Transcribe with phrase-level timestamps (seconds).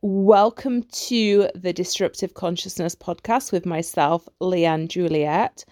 [0.00, 5.64] Welcome to the Disruptive Consciousness podcast with myself, Leanne Juliet,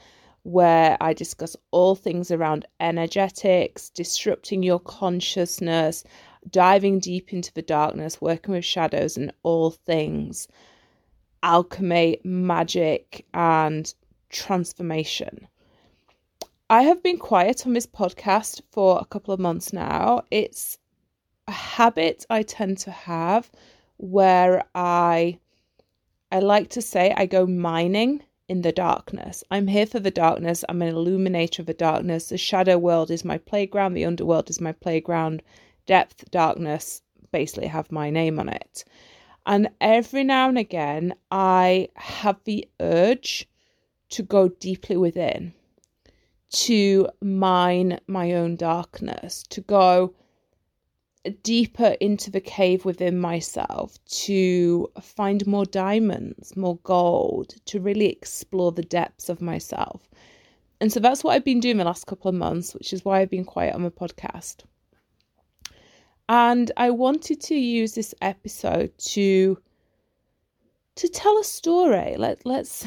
[0.43, 6.03] where I discuss all things around energetics, disrupting your consciousness,
[6.51, 10.49] diving deep into the darkness, working with shadows, and all things
[11.45, 13.95] alchemy, magic, and
[14.31, 15.47] transformation.
[16.69, 20.25] I have been quiet on this podcast for a couple of months now.
[20.33, 20.79] It's
[21.47, 23.53] a habit I tend to have
[23.99, 25.39] where I
[26.31, 29.43] I like to say I go mining in the darkness.
[29.51, 30.65] I'm here for the darkness.
[30.69, 32.29] I'm an illuminator of the darkness.
[32.29, 33.95] The shadow world is my playground.
[33.95, 35.43] The underworld is my playground.
[35.87, 38.85] Depth, darkness basically have my name on it.
[39.47, 43.49] And every now and again, I have the urge
[44.11, 45.53] to go deeply within,
[46.51, 50.15] to mine my own darkness, to go
[51.31, 58.73] deeper into the cave within myself to find more diamonds, more gold, to really explore
[58.73, 60.09] the depths of myself.
[60.81, 63.21] And so that's what I've been doing the last couple of months, which is why
[63.21, 64.65] I've been quiet on the podcast.
[66.29, 69.59] And I wanted to use this episode to
[70.97, 72.17] to tell a story.
[72.17, 72.87] Let let's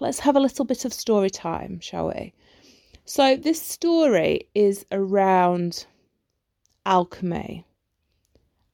[0.00, 2.32] let's have a little bit of story time, shall we?
[3.04, 5.86] So this story is around
[6.86, 7.64] alchemy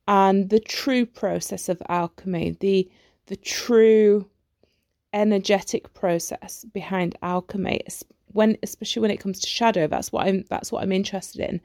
[0.07, 2.91] and the true process of alchemy, the
[3.27, 4.29] the true
[5.13, 7.81] energetic process behind alchemy
[8.27, 11.61] when especially when it comes to shadow that's what I'm that's what I'm interested in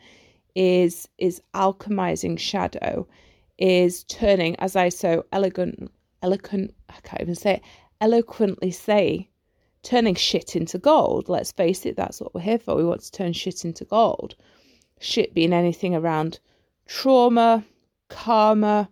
[0.55, 3.07] is is alchemizing shadow
[3.57, 7.63] is turning as I so elegant eloquent I can't even say it
[7.99, 9.29] eloquently say
[9.81, 11.29] turning shit into gold.
[11.29, 12.75] Let's face it that's what we're here for.
[12.75, 14.35] We want to turn shit into gold.
[14.99, 16.39] Shit being anything around
[16.85, 17.63] trauma
[18.09, 18.89] karma,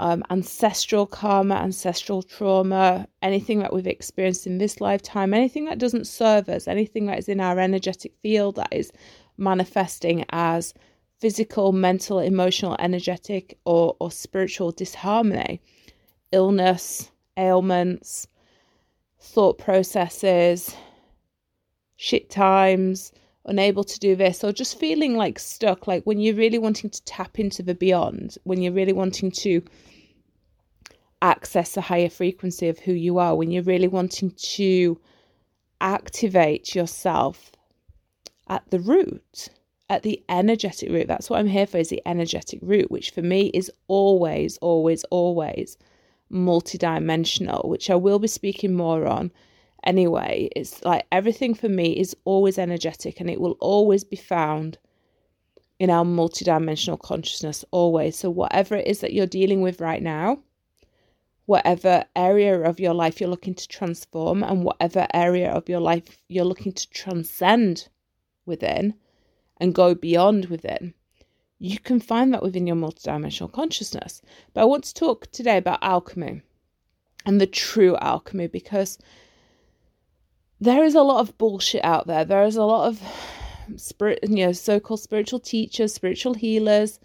[0.00, 6.06] um, ancestral karma, ancestral trauma, anything that we've experienced in this lifetime, anything that doesn't
[6.06, 8.92] serve us, anything that is in our energetic field that is
[9.36, 10.74] manifesting as
[11.18, 15.60] physical, mental, emotional, energetic, or, or spiritual disharmony,
[16.30, 18.28] illness, ailments,
[19.20, 20.76] thought processes,
[21.96, 23.12] shit times,
[23.48, 27.02] unable to do this or just feeling like stuck like when you're really wanting to
[27.04, 29.62] tap into the beyond when you're really wanting to
[31.20, 34.98] access a higher frequency of who you are when you're really wanting to
[35.80, 37.52] activate yourself
[38.48, 39.48] at the root
[39.90, 41.08] at the energetic root.
[41.08, 45.04] That's what i'm here for is the energetic root which for me is always always
[45.04, 45.76] always
[46.30, 49.30] multidimensional which i will be speaking more on
[49.84, 50.48] anyway.
[50.54, 54.78] It's like everything for me is always energetic and it will always be found
[55.78, 58.16] in our multidimensional consciousness, always.
[58.16, 60.40] So, whatever it is that you're dealing with right now,
[61.46, 66.18] whatever area of your life you're looking to transform, and whatever area of your life
[66.28, 67.88] you're looking to transcend
[68.44, 68.94] within
[69.58, 70.94] and go beyond within,
[71.58, 74.20] you can find that within your multidimensional consciousness.
[74.52, 76.42] But I want to talk today about alchemy
[77.24, 78.98] and the true alchemy because
[80.60, 82.24] there is a lot of bullshit out there.
[82.24, 83.02] There is a lot of
[83.76, 86.98] spirit, you know, so-called spiritual teachers, spiritual healers,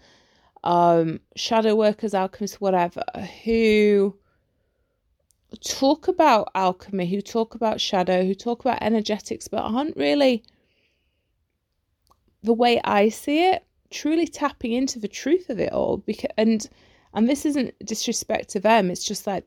[0.64, 3.04] um, shadow workers, alchemists, whatever,
[3.44, 4.16] who
[5.62, 10.42] talk about alchemy, who talk about shadow, who talk about energetics, but aren't really
[12.42, 15.98] the way I see it, truly tapping into the truth of it all.
[15.98, 16.68] Because and
[17.14, 18.90] and this isn't disrespect to them.
[18.90, 19.44] It's just like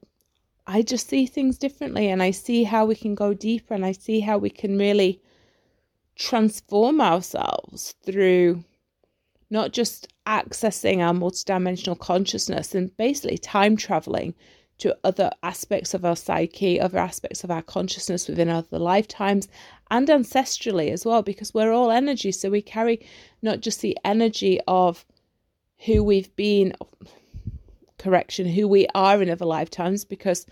[0.69, 3.93] I just see things differently and I see how we can go deeper and I
[3.93, 5.21] see how we can really
[6.15, 8.65] transform ourselves through
[9.49, 14.35] not just accessing our multidimensional consciousness and basically time traveling
[14.79, 19.47] to other aspects of our psyche, other aspects of our consciousness within other lifetimes,
[19.89, 22.31] and ancestrally as well, because we're all energy.
[22.31, 23.03] So we carry
[23.41, 25.05] not just the energy of
[25.85, 26.73] who we've been,
[27.99, 30.45] correction who we are in other lifetimes because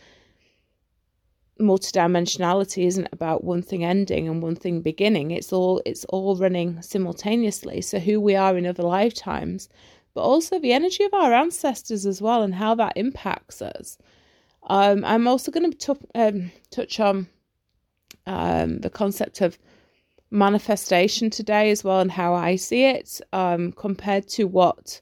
[1.59, 5.31] multidimensionality isn't about one thing ending and one thing beginning.
[5.31, 7.81] It's all it's all running simultaneously.
[7.81, 9.69] So who we are in other lifetimes
[10.15, 13.97] but also the energy of our ancestors as well and how that impacts us.
[14.67, 17.27] Um, i'm also going to um, touch on
[18.25, 19.59] um, the concept of
[20.31, 25.01] manifestation today as well and how i see it um, compared to what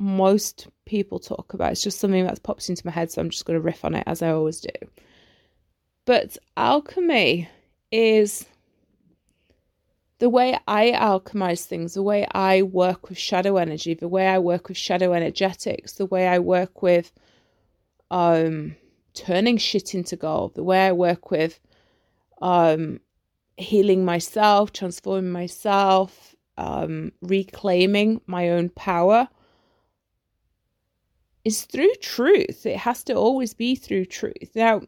[0.00, 1.72] most people talk about.
[1.72, 3.94] It's just something that's popped into my head, so I'm just going to riff on
[3.94, 4.88] it as I always do.
[6.06, 7.50] But alchemy
[7.92, 8.46] is
[10.18, 14.38] the way I alchemize things, the way I work with shadow energy, the way I
[14.38, 17.12] work with shadow energetics, the way I work with
[18.10, 18.76] um,
[19.12, 21.60] turning shit into gold, the way I work with
[22.40, 23.00] um,
[23.58, 29.28] healing myself, transforming myself, um, reclaiming my own power
[31.44, 32.66] is through truth.
[32.66, 34.50] It has to always be through truth.
[34.54, 34.82] Now,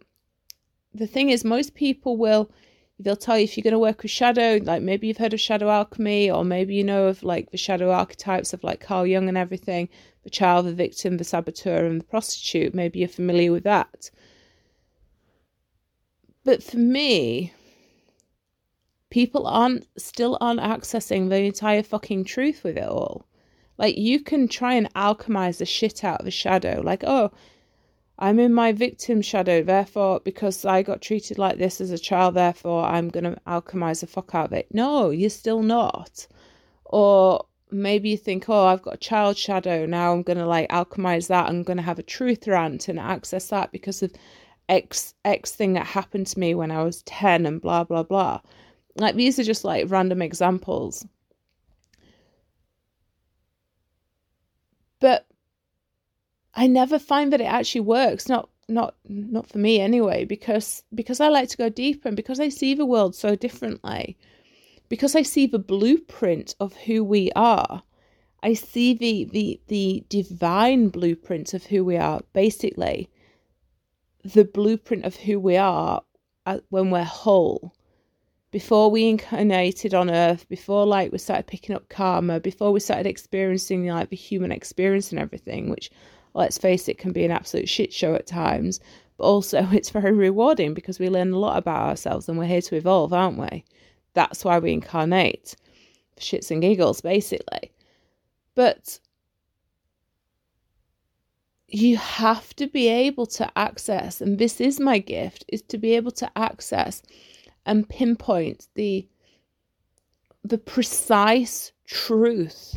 [0.94, 2.50] the thing is, most people will
[2.98, 5.40] they'll tell you if you're going to work with shadow, like maybe you've heard of
[5.40, 9.28] shadow alchemy, or maybe you know of like the shadow archetypes of like Carl Jung
[9.28, 9.88] and everything
[10.24, 12.74] the child, the victim, the saboteur, and the prostitute.
[12.74, 14.10] Maybe you're familiar with that.
[16.44, 17.52] But for me,
[19.10, 23.26] people aren't still aren't accessing the entire fucking truth with it all.
[23.82, 27.32] Like you can try and alchemize the shit out of a shadow, like, oh,
[28.16, 32.34] I'm in my victim shadow, therefore, because I got treated like this as a child,
[32.36, 34.68] therefore I'm going to alchemize the fuck out of it.
[34.72, 36.28] No, you're still not.
[36.84, 40.68] Or maybe you think, oh, I've got a child shadow, now I'm going to like
[40.68, 41.48] alchemize that.
[41.48, 44.12] I'm going to have a truth rant and access that because of
[44.68, 48.42] X, X thing that happened to me when I was 10 and blah, blah, blah.
[48.94, 51.04] Like these are just like random examples.
[55.02, 55.26] But
[56.54, 58.28] I never find that it actually works.
[58.28, 62.38] Not not not for me anyway, because because I like to go deeper and because
[62.38, 64.16] I see the world so differently.
[64.88, 67.82] Because I see the blueprint of who we are.
[68.44, 73.10] I see the the the divine blueprint of who we are, basically.
[74.22, 76.02] The blueprint of who we are
[76.46, 77.74] uh, when we're whole.
[78.52, 83.06] Before we incarnated on earth, before like we started picking up karma, before we started
[83.06, 85.90] experiencing like the human experience and everything, which
[86.34, 88.78] let's face it, can be an absolute shit show at times.
[89.16, 92.60] But also, it's very rewarding because we learn a lot about ourselves and we're here
[92.60, 93.64] to evolve, aren't we?
[94.12, 95.56] That's why we incarnate.
[96.18, 97.72] Shits and giggles, basically.
[98.54, 99.00] But
[101.68, 105.94] you have to be able to access, and this is my gift, is to be
[105.96, 107.02] able to access
[107.66, 109.08] and pinpoint the
[110.44, 112.76] the precise truth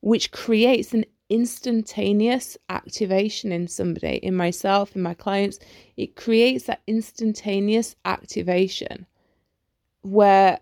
[0.00, 5.58] which creates an instantaneous activation in somebody, in myself, in my clients.
[5.96, 9.06] It creates that instantaneous activation
[10.02, 10.60] where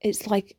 [0.00, 0.56] it's like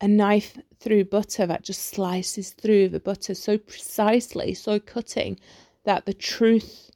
[0.00, 5.38] a knife through butter that just slices through the butter so precisely, so cutting
[5.84, 6.90] that the truth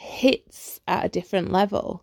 [0.00, 2.02] hits at a different level.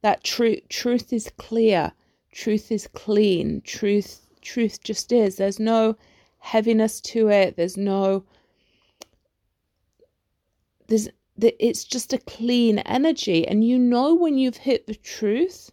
[0.00, 1.92] That truth truth is clear,
[2.30, 5.36] truth is clean, truth truth just is.
[5.36, 5.96] There's no
[6.38, 7.56] heaviness to it.
[7.56, 8.24] There's no
[10.86, 11.08] there's
[11.40, 15.70] it's just a clean energy and you know when you've hit the truth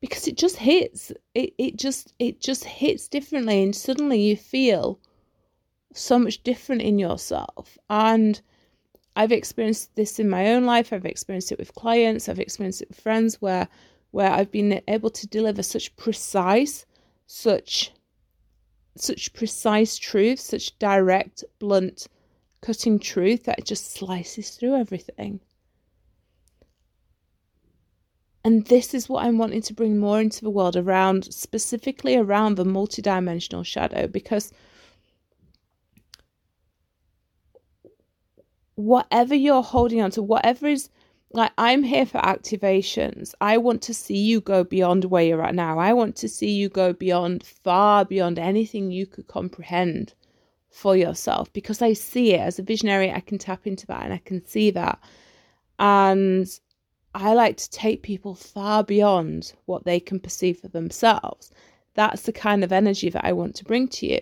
[0.00, 5.00] because it just hits it, it just it just hits differently and suddenly you feel
[5.92, 8.42] so much different in yourself and
[9.16, 12.88] i've experienced this in my own life i've experienced it with clients i've experienced it
[12.88, 13.66] with friends where
[14.12, 16.86] where i've been able to deliver such precise
[17.26, 17.92] such
[18.98, 22.08] such precise truth, such direct, blunt,
[22.60, 25.40] cutting truth that just slices through everything.
[28.44, 32.54] And this is what I'm wanting to bring more into the world around, specifically around
[32.54, 34.52] the multidimensional shadow, because
[38.76, 40.88] whatever you're holding on to, whatever is
[41.32, 43.34] like I'm here for activations.
[43.40, 45.78] I want to see you go beyond where you're at now.
[45.78, 50.14] I want to see you go beyond far beyond anything you could comprehend
[50.70, 53.10] for yourself because I see it as a visionary.
[53.10, 55.00] I can tap into that and I can see that.
[55.78, 56.46] And
[57.14, 61.50] I like to take people far beyond what they can perceive for themselves.
[61.94, 64.20] That's the kind of energy that I want to bring to you.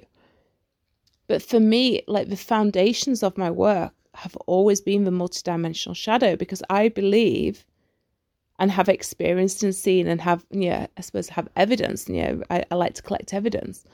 [1.26, 6.37] But for me, like the foundations of my work have always been the multidimensional shadow
[6.37, 7.64] because I believe
[8.59, 12.64] and have experienced and seen and have, yeah, I suppose have evidence, you know, I,
[12.71, 13.85] I like to collect evidence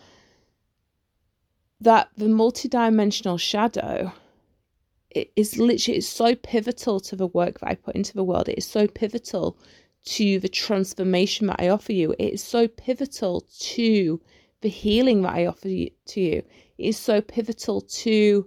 [1.81, 4.13] that the multidimensional shadow
[5.11, 8.49] it is literally it's so pivotal to the work that I put into the world.
[8.49, 9.57] It is so pivotal
[10.05, 12.15] to the transformation that I offer you.
[12.19, 14.21] It is so pivotal to
[14.61, 16.43] the healing that I offer you, to you.
[16.79, 18.47] It is so pivotal to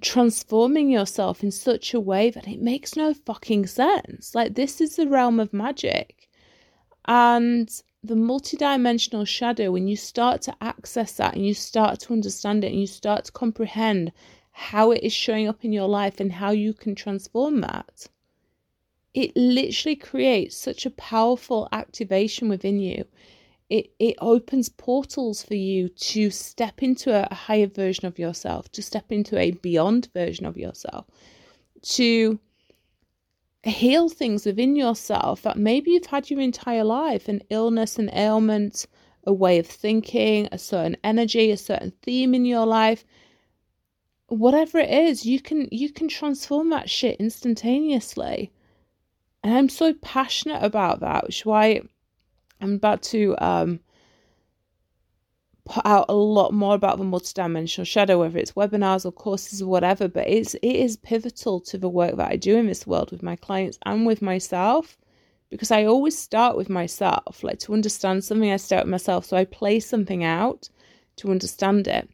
[0.00, 4.34] transforming yourself in such a way that it makes no fucking sense.
[4.34, 6.28] Like, this is the realm of magic.
[7.06, 7.68] And
[8.02, 12.72] the multidimensional shadow, when you start to access that and you start to understand it
[12.72, 14.12] and you start to comprehend
[14.52, 18.08] how it is showing up in your life and how you can transform that,
[19.14, 23.04] it literally creates such a powerful activation within you.
[23.70, 28.82] It, it opens portals for you to step into a higher version of yourself, to
[28.82, 31.06] step into a beyond version of yourself,
[31.82, 32.38] to
[33.64, 38.86] heal things within yourself that maybe you've had your entire life an illness, an ailment,
[39.24, 43.04] a way of thinking, a certain energy, a certain theme in your life.
[44.28, 48.50] Whatever it is, you can you can transform that shit instantaneously.
[49.42, 51.82] And I'm so passionate about that, which is why
[52.60, 53.80] I'm about to um,
[55.64, 59.68] put out a lot more about the multidimensional shadow, whether it's webinars or courses or
[59.68, 60.08] whatever.
[60.08, 63.22] But it's it is pivotal to the work that I do in this world with
[63.22, 64.96] my clients and with myself,
[65.50, 67.42] because I always start with myself.
[67.42, 69.26] Like to understand something, I start with myself.
[69.26, 70.68] So I play something out
[71.16, 72.08] to understand it.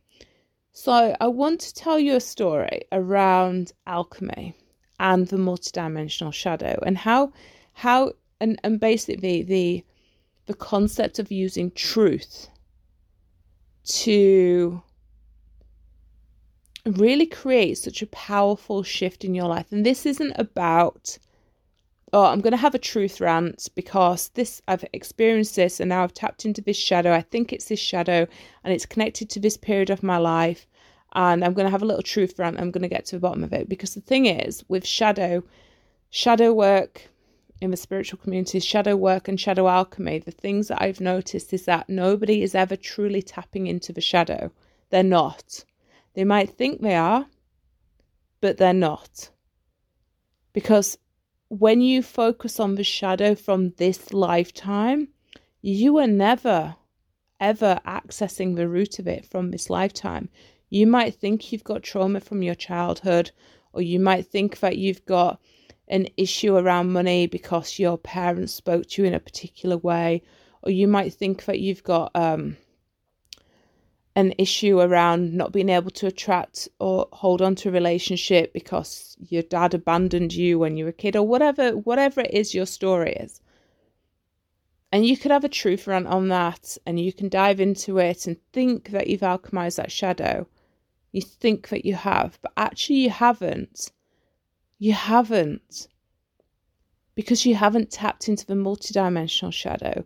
[0.72, 4.56] So I want to tell you a story around alchemy
[4.98, 7.32] and the multidimensional shadow and how
[7.74, 9.84] how and, and basically the
[10.46, 12.48] the concept of using truth
[13.84, 14.82] to
[16.86, 19.72] really create such a powerful shift in your life.
[19.72, 21.18] And this isn't about,
[22.12, 26.02] oh, I'm going to have a truth rant because this, I've experienced this and now
[26.02, 27.12] I've tapped into this shadow.
[27.12, 28.26] I think it's this shadow
[28.62, 30.66] and it's connected to this period of my life.
[31.14, 32.58] And I'm going to have a little truth rant.
[32.58, 35.44] I'm going to get to the bottom of it because the thing is, with shadow,
[36.10, 37.08] shadow work,
[37.61, 41.64] in the spiritual community, shadow work and shadow alchemy, the things that I've noticed is
[41.64, 44.50] that nobody is ever truly tapping into the shadow.
[44.90, 45.64] They're not.
[46.14, 47.26] They might think they are,
[48.40, 49.30] but they're not.
[50.52, 50.99] Because
[51.49, 55.08] when you focus on the shadow from this lifetime,
[55.62, 56.76] you are never,
[57.40, 60.28] ever accessing the root of it from this lifetime.
[60.70, 63.30] You might think you've got trauma from your childhood,
[63.73, 65.40] or you might think that you've got
[65.88, 70.22] an issue around money because your parents spoke to you in a particular way,
[70.62, 72.56] or you might think that you've got um,
[74.16, 79.16] an issue around not being able to attract or hold on to a relationship because
[79.28, 82.66] your dad abandoned you when you were a kid, or whatever whatever it is your
[82.66, 83.40] story is.
[84.90, 88.26] And you could have a truth rant on that, and you can dive into it
[88.26, 90.46] and think that you've alchemized that shadow.
[91.10, 93.90] You think that you have, but actually you haven't
[94.84, 95.88] you haven't.
[97.14, 100.04] Because you haven't tapped into the multidimensional shadow,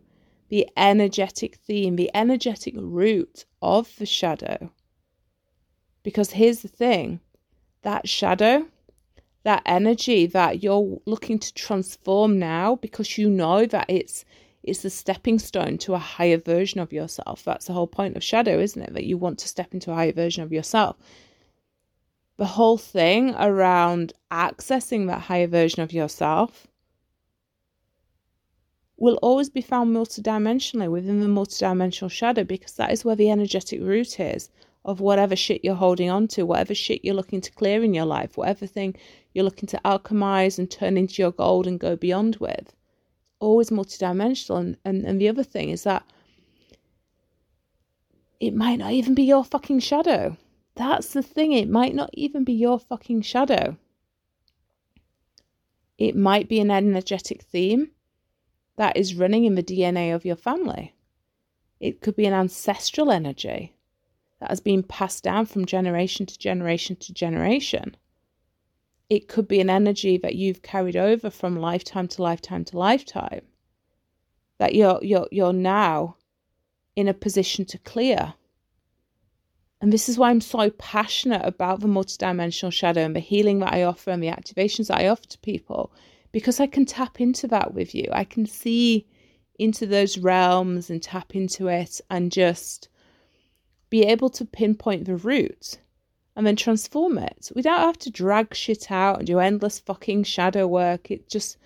[0.50, 4.70] the energetic theme, the energetic root of the shadow.
[6.04, 7.18] Because here's the thing
[7.82, 8.68] that shadow,
[9.42, 14.24] that energy that you're looking to transform now because you know that it's
[14.62, 17.42] it's the stepping stone to a higher version of yourself.
[17.42, 18.92] That's the whole point of shadow, isn't it?
[18.92, 20.96] That you want to step into a higher version of yourself
[22.38, 26.68] the whole thing around accessing that higher version of yourself
[28.96, 33.80] will always be found multidimensionally within the multidimensional shadow because that is where the energetic
[33.80, 34.50] root is
[34.84, 38.04] of whatever shit you're holding on to, whatever shit you're looking to clear in your
[38.04, 38.94] life, whatever thing
[39.34, 42.72] you're looking to alchemize and turn into your gold and go beyond with.
[43.40, 44.58] Always multidimensional.
[44.58, 46.04] And, and, and the other thing is that
[48.40, 50.36] it might not even be your fucking shadow.
[50.78, 53.76] That's the thing, it might not even be your fucking shadow.
[55.98, 57.90] It might be an energetic theme
[58.76, 60.94] that is running in the DNA of your family.
[61.80, 63.74] It could be an ancestral energy
[64.38, 67.96] that has been passed down from generation to generation to generation.
[69.10, 73.42] It could be an energy that you've carried over from lifetime to lifetime to lifetime
[74.58, 76.16] that you're you're you're now
[76.94, 78.34] in a position to clear
[79.80, 83.72] and this is why I'm so passionate about the multidimensional shadow and the healing that
[83.72, 85.92] I offer and the activations that I offer to people,
[86.32, 88.06] because I can tap into that with you.
[88.12, 89.06] I can see
[89.58, 92.88] into those realms and tap into it and just
[93.90, 95.78] be able to pinpoint the root
[96.36, 97.50] and then transform it.
[97.54, 101.10] We don't have to drag shit out and do endless fucking shadow work.
[101.10, 101.56] It just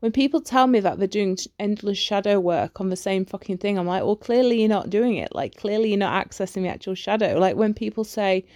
[0.00, 3.78] when people tell me that they're doing endless shadow work on the same fucking thing,
[3.78, 5.34] I'm like, well, clearly you're not doing it.
[5.34, 7.38] Like, clearly you're not accessing the actual shadow.
[7.38, 8.46] Like, when people say,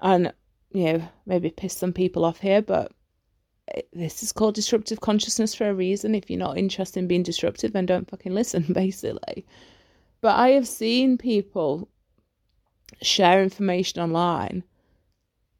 [0.00, 0.32] and,
[0.72, 2.92] you know, maybe piss some people off here, but
[3.74, 6.16] eh, this is called disruptive consciousness for a reason.
[6.16, 9.46] If you're not interested in being disruptive, then don't fucking listen, basically.
[10.20, 11.88] But I have seen people
[13.02, 14.64] share information online.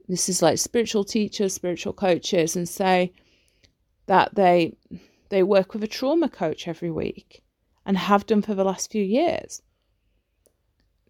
[0.09, 3.12] This is like spiritual teachers, spiritual coaches, and say,
[4.09, 4.77] that they
[5.31, 7.43] they work with a trauma coach every week
[7.87, 9.62] and have done for the last few years.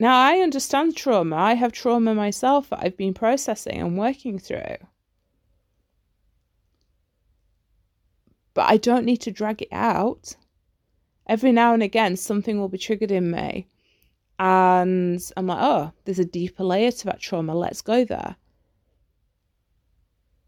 [0.01, 1.37] Now, I understand trauma.
[1.37, 4.77] I have trauma myself that I've been processing and working through.
[8.55, 10.37] But I don't need to drag it out.
[11.29, 13.69] every now and again something will be triggered in me
[14.39, 17.55] and I'm like, oh, there's a deeper layer to that trauma.
[17.55, 18.37] Let's go there.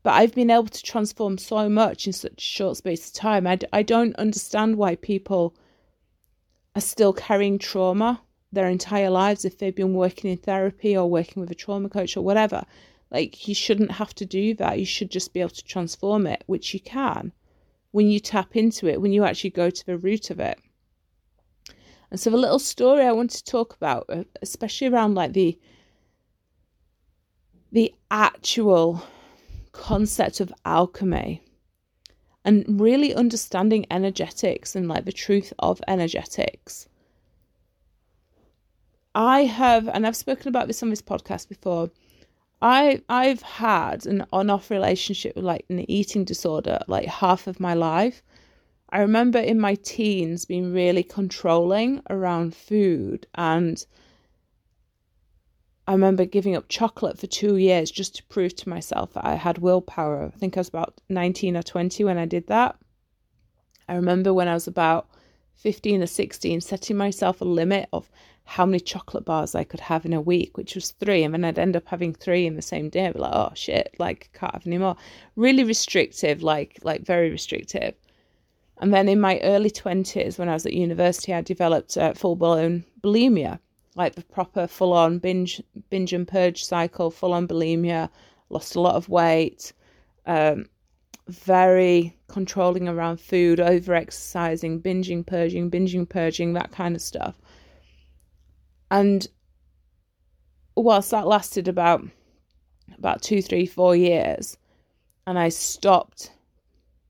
[0.02, 3.47] But I've been able to transform so much in such a short space of time.
[3.47, 5.54] I don't understand why people
[6.75, 11.40] are still carrying trauma their entire lives if they've been working in therapy or working
[11.40, 12.64] with a trauma coach or whatever.
[13.11, 14.78] Like, you shouldn't have to do that.
[14.78, 17.33] You should just be able to transform it, which you can
[17.90, 20.59] when you tap into it, when you actually go to the root of it.
[22.11, 25.59] And so, the little story I want to talk about, uh, especially around like the
[27.73, 29.02] the actual
[29.72, 31.42] concept of alchemy
[32.44, 36.88] and really understanding energetics and like the truth of energetics.
[39.14, 41.90] I have, and I've spoken about this on this podcast before.
[42.62, 47.74] I I've had an on-off relationship with like an eating disorder like half of my
[47.74, 48.22] life.
[48.90, 53.84] I remember in my teens being really controlling around food and
[55.90, 59.35] I remember giving up chocolate for two years just to prove to myself that I
[59.35, 60.30] had willpower.
[60.32, 62.76] I think I was about 19 or 20 when I did that.
[63.88, 65.09] I remember when I was about
[65.56, 68.09] 15 or 16 setting myself a limit of
[68.44, 71.25] how many chocolate bars I could have in a week, which was three.
[71.25, 73.06] And then I'd end up having three in the same day.
[73.06, 74.94] I'd be like, oh shit, like can't have any more.
[75.35, 77.97] Really restrictive, like like very restrictive.
[78.78, 82.37] And then in my early 20s, when I was at university, I developed uh, full
[82.37, 83.59] blown bulimia
[83.97, 88.09] like the proper full on binge binge and purge cycle, full on bulimia,
[88.49, 89.73] lost a lot of weight,
[90.26, 90.66] um,
[91.28, 97.38] very controlling around food, over exercising, binging, purging, binging, purging, that kind of stuff.
[98.90, 99.26] And
[100.76, 102.04] whilst that lasted about
[102.97, 104.56] about two, three, four years,
[105.26, 106.32] and I stopped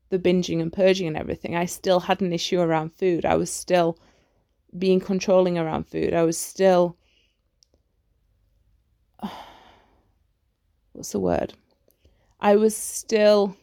[0.09, 3.25] the binging and purging and everything, I still had an issue around food.
[3.25, 3.97] I was still
[4.77, 6.13] being controlling around food.
[6.13, 6.97] I was still
[10.93, 11.53] what's the word?
[12.39, 13.55] I was still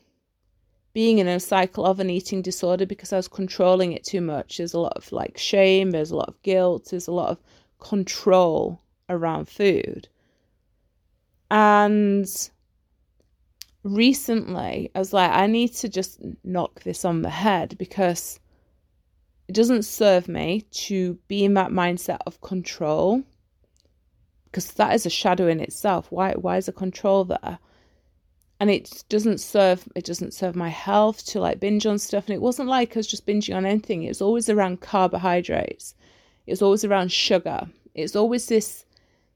[0.93, 4.57] being in a cycle of an eating disorder because I was controlling it too much.
[4.57, 7.39] There's a lot of like shame, there's a lot of guilt, there's a lot of
[7.79, 10.09] control around food.
[11.51, 12.27] And
[13.83, 18.41] recently, I was like, I need to just knock this on the head because
[19.49, 23.23] it doesn't serve me to be in that mindset of control
[24.45, 26.13] because that is a shadow in itself.
[26.13, 27.59] Why why is a control there?
[28.61, 32.27] And it doesn't serve it doesn't serve my health to like binge on stuff.
[32.27, 34.03] And it wasn't like I was just binging on anything.
[34.03, 35.95] It was always around carbohydrates.
[36.47, 37.69] It was always around sugar.
[37.95, 38.85] It's always this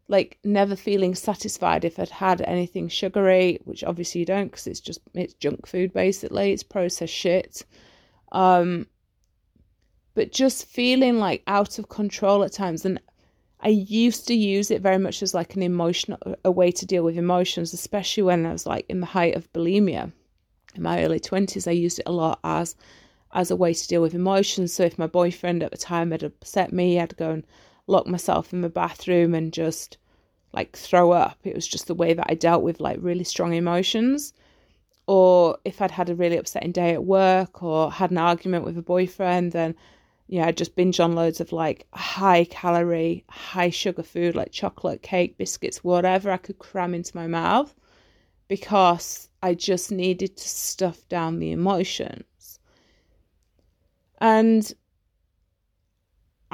[0.08, 4.80] like never feeling satisfied if I'd had anything sugary, which obviously you don't because it's
[4.80, 6.52] just it's junk food basically.
[6.52, 7.64] It's processed shit.
[8.32, 8.86] Um,
[10.14, 12.84] but just feeling like out of control at times.
[12.84, 13.00] And
[13.60, 17.04] I used to use it very much as like an emotional, a way to deal
[17.04, 20.12] with emotions, especially when I was like in the height of bulimia.
[20.74, 22.74] In my early 20s, I used it a lot as
[23.34, 24.74] as a way to deal with emotions.
[24.74, 27.46] So if my boyfriend at the time had upset me, I'd go and
[27.86, 29.96] lock myself in the bathroom and just
[30.52, 31.38] like throw up.
[31.44, 34.34] It was just the way that I dealt with like really strong emotions
[35.06, 38.78] or if I'd had a really upsetting day at work or had an argument with
[38.78, 39.74] a boyfriend, then
[40.32, 45.02] yeah, I just binge on loads of like high calorie, high sugar food like chocolate,
[45.02, 47.74] cake, biscuits, whatever I could cram into my mouth
[48.48, 52.58] because I just needed to stuff down the emotions.
[54.22, 54.72] And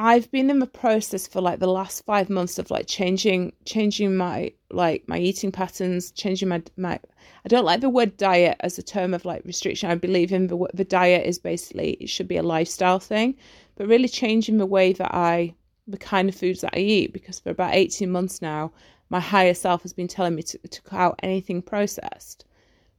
[0.00, 4.16] I've been in the process for like the last five months of like changing changing
[4.16, 7.00] my like my eating patterns, changing my my.
[7.44, 9.90] I don't like the word diet as a term of like restriction.
[9.90, 13.34] I believe in the the diet is basically it should be a lifestyle thing,
[13.74, 15.54] but really changing the way that I
[15.88, 18.70] the kind of foods that I eat because for about eighteen months now,
[19.10, 22.44] my higher self has been telling me to to cut out anything processed,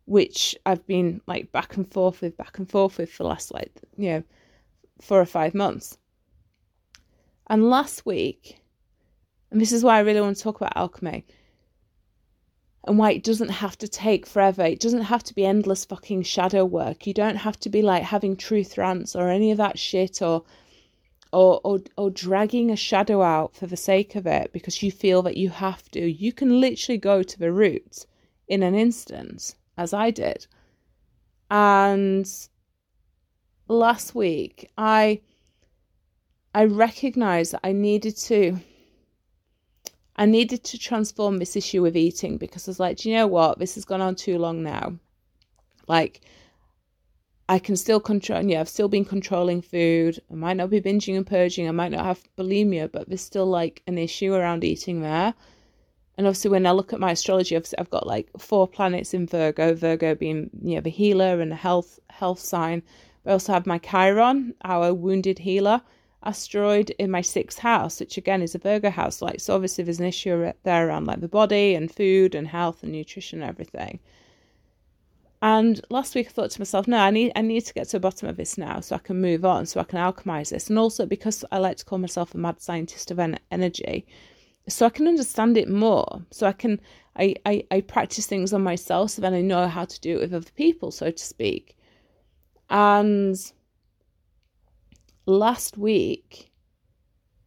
[0.04, 3.54] which I've been like back and forth with, back and forth with for the last
[3.54, 4.24] like you know
[5.00, 5.98] four or five months
[7.50, 8.62] and last week,
[9.52, 11.26] and this is why I really want to talk about alchemy
[12.88, 14.64] and why it doesn't have to take forever.
[14.64, 17.06] It doesn't have to be endless fucking shadow work.
[17.06, 20.44] You don't have to be like having truth rants or any of that shit or
[21.32, 25.22] or or or dragging a shadow out for the sake of it because you feel
[25.24, 26.12] that you have to.
[26.12, 28.08] You can literally go to the roots
[28.48, 30.48] in an instant, as I did.
[31.52, 32.28] And
[33.68, 35.22] last week I
[36.54, 38.60] I recognized that I needed to
[40.16, 43.28] I needed to transform this issue with eating because I was like, do you know
[43.28, 43.58] what?
[43.58, 44.96] This has gone on too long now.
[45.88, 46.22] Like
[47.48, 50.20] I can still control, yeah, I've still been controlling food.
[50.30, 51.68] I might not be binging and purging.
[51.68, 55.34] I might not have bulimia, but there's still like an issue around eating there.
[56.18, 59.74] And obviously, when I look at my astrology, I've, got like four planets in Virgo,
[59.74, 62.84] Virgo being, you know, the healer and the health, health sign.
[63.26, 65.82] I also have my Chiron, our wounded healer
[66.24, 69.22] asteroid in my sixth house, which again is a Virgo house.
[69.22, 72.84] Like, so obviously there's an issue there around like the body and food and health
[72.84, 74.00] and nutrition and everything.
[75.42, 77.92] And last week I thought to myself, no, I need I need to get to
[77.94, 80.70] the bottom of this now so I can move on, so I can alchemize this.
[80.70, 83.20] And also because I like to call myself a mad scientist of
[83.52, 84.06] energy,
[84.68, 86.26] so I can understand it more.
[86.32, 86.82] So I can
[87.16, 90.22] I, I, I practice things on myself so then I know how to do it
[90.22, 91.78] with other people, so to speak.
[92.70, 93.38] And
[95.26, 96.52] last week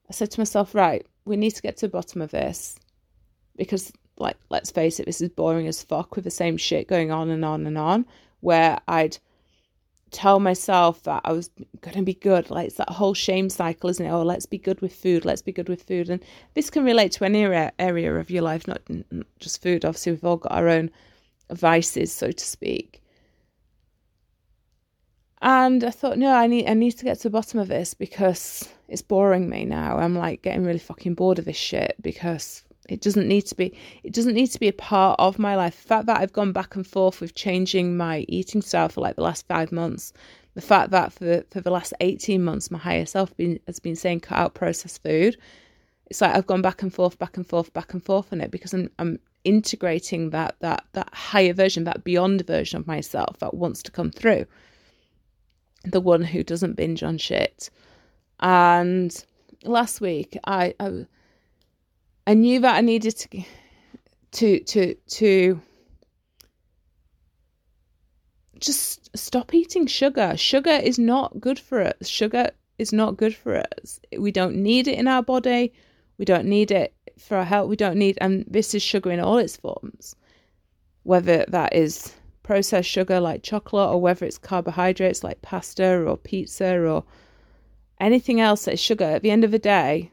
[0.08, 2.78] I said to myself, right, we need to get to the bottom of this
[3.56, 7.10] because like let's face it, this is boring as fuck with the same shit going
[7.10, 8.06] on and on and on.
[8.40, 9.18] Where I'd
[10.12, 12.50] tell myself that I was going to be good.
[12.50, 14.10] Like it's that whole shame cycle, isn't it?
[14.10, 15.24] Oh, let's be good with food.
[15.24, 16.10] Let's be good with food.
[16.10, 16.22] And
[16.54, 17.42] this can relate to any
[17.78, 18.82] area, of your life, not
[19.40, 19.84] just food.
[19.84, 20.90] Obviously, we've all got our own
[21.50, 23.01] vices, so to speak.
[25.42, 27.94] And I thought, no, I need I need to get to the bottom of this
[27.94, 29.98] because it's boring me now.
[29.98, 33.76] I'm like getting really fucking bored of this shit because it doesn't need to be
[34.04, 35.82] it doesn't need to be a part of my life.
[35.82, 39.16] The fact that I've gone back and forth with changing my eating style for like
[39.16, 40.12] the last five months,
[40.54, 43.96] the fact that for for the last eighteen months my higher self been has been
[43.96, 45.36] saying cut out processed food.
[46.06, 48.52] It's like I've gone back and forth, back and forth, back and forth on it
[48.52, 53.54] because I'm I'm integrating that that that higher version, that beyond version of myself that
[53.54, 54.46] wants to come through.
[55.84, 57.70] The one who doesn't binge on shit.
[58.40, 59.12] And
[59.64, 61.06] last week I, I
[62.26, 63.44] I knew that I needed to
[64.32, 65.60] to to to
[68.58, 70.36] just stop eating sugar.
[70.36, 72.08] Sugar is not good for us.
[72.08, 74.00] Sugar is not good for us.
[74.16, 75.72] We don't need it in our body.
[76.18, 77.68] We don't need it for our health.
[77.68, 80.14] We don't need, and this is sugar in all its forms,
[81.02, 82.14] whether that is
[82.52, 87.02] processed sugar like chocolate or whether it's carbohydrates like pasta or pizza or
[87.98, 89.06] anything else that is sugar.
[89.06, 90.12] At the end of the day,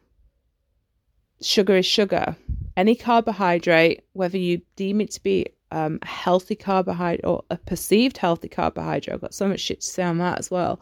[1.42, 2.38] sugar is sugar.
[2.78, 8.18] Any carbohydrate, whether you deem it to be um, a healthy carbohydrate or a perceived
[8.18, 10.80] healthy carbohydrate, I've got so much shit to say on that as well.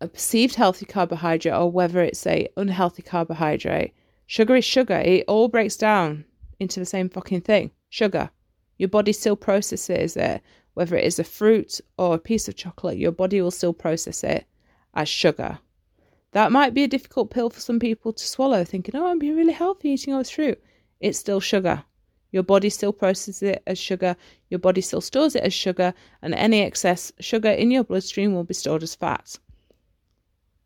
[0.00, 3.94] A perceived healthy carbohydrate or whether it's a unhealthy carbohydrate,
[4.26, 4.96] sugar is sugar.
[4.96, 6.24] It all breaks down
[6.58, 7.70] into the same fucking thing.
[7.88, 8.30] Sugar.
[8.78, 10.42] Your body still processes it.
[10.74, 14.24] Whether it is a fruit or a piece of chocolate, your body will still process
[14.24, 14.44] it
[14.94, 15.58] as sugar.
[16.32, 19.36] That might be a difficult pill for some people to swallow, thinking, oh, I'm being
[19.36, 20.60] really healthy eating all this fruit.
[20.98, 21.84] It's still sugar.
[22.32, 24.16] Your body still processes it as sugar,
[24.50, 28.42] your body still stores it as sugar, and any excess sugar in your bloodstream will
[28.42, 29.38] be stored as fat.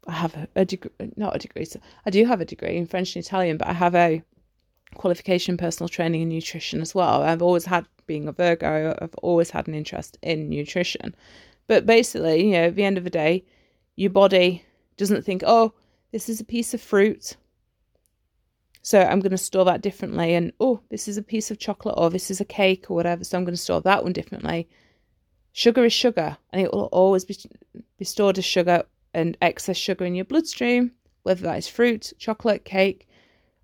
[0.06, 2.86] I have a, a degree, not a degree, so I do have a degree in
[2.86, 4.22] French and Italian, but I have a
[4.94, 7.22] qualification personal training and nutrition as well.
[7.22, 11.14] I've always had, being a Virgo, I've always had an interest in nutrition.
[11.68, 13.44] But basically, you know, at the end of the day,
[13.94, 14.64] your body
[14.96, 15.74] doesn't think, oh,
[16.10, 17.36] this is a piece of fruit.
[18.82, 20.34] So I'm going to store that differently.
[20.34, 23.22] And oh, this is a piece of chocolate or this is a cake or whatever.
[23.22, 24.66] So I'm going to store that one differently.
[25.52, 27.36] Sugar is sugar and it will always be,
[27.98, 30.92] be stored as sugar and excess sugar in your bloodstream,
[31.22, 33.06] whether that is fruit, chocolate, cake,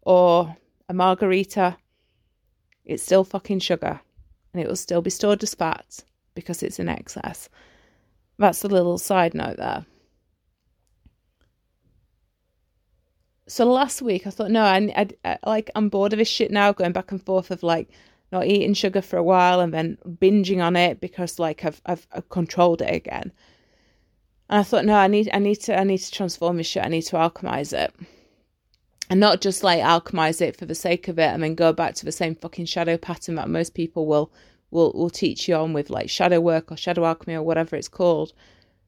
[0.02, 0.57] or
[0.88, 1.78] a margarita.
[2.85, 4.00] It's still fucking sugar
[4.54, 6.02] and it will still be stored as fat
[6.34, 7.50] because it's in excess.
[8.38, 9.84] That's a little side note there.
[13.46, 16.50] so last week I thought, no, I, I, I, like I'm bored of this shit
[16.50, 17.90] now, going back and forth of like
[18.32, 22.06] not eating sugar for a while and then binging on it because like I've I've,
[22.12, 23.32] I've controlled it again.
[24.48, 26.84] And I thought, no, I need I need to I need to transform this shit.
[26.84, 27.94] I need to alchemize it,
[29.10, 31.94] and not just like alchemize it for the sake of it and then go back
[31.94, 34.32] to the same fucking shadow pattern that most people will
[34.70, 37.88] will will teach you on with like shadow work or shadow alchemy or whatever it's
[37.88, 38.32] called.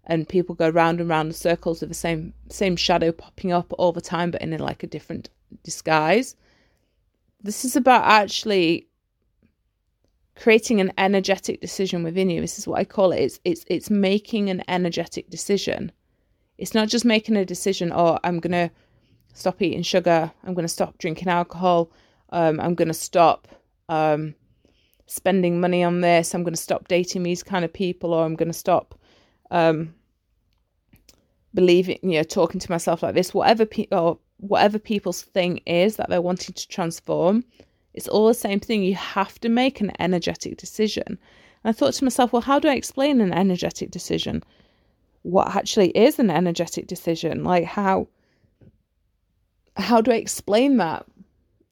[0.08, 3.72] And people go round and round in circles with the same same shadow popping up
[3.78, 5.28] all the time but in a, like a different
[5.62, 6.34] disguise.
[7.42, 8.88] This is about actually
[10.34, 12.40] creating an energetic decision within you.
[12.40, 13.20] This is what i call it.
[13.20, 15.92] It's it's it's making an energetic decision.
[16.58, 18.70] It's not just making a decision oh i'm going to
[19.36, 21.90] stop eating sugar i'm going to stop drinking alcohol
[22.30, 23.48] um, i'm going to stop
[23.88, 24.34] um,
[25.06, 28.34] spending money on this i'm going to stop dating these kind of people or i'm
[28.34, 28.98] going to stop
[29.50, 29.94] um,
[31.56, 35.96] believing, you know, talking to myself like this, whatever pe- or whatever people's thing is
[35.96, 37.42] that they're wanting to transform,
[37.94, 38.84] it's all the same thing.
[38.84, 41.04] You have to make an energetic decision.
[41.08, 41.18] And
[41.64, 44.44] I thought to myself, well, how do I explain an energetic decision?
[45.22, 47.42] What actually is an energetic decision?
[47.42, 48.06] Like how
[49.76, 51.06] how do I explain that?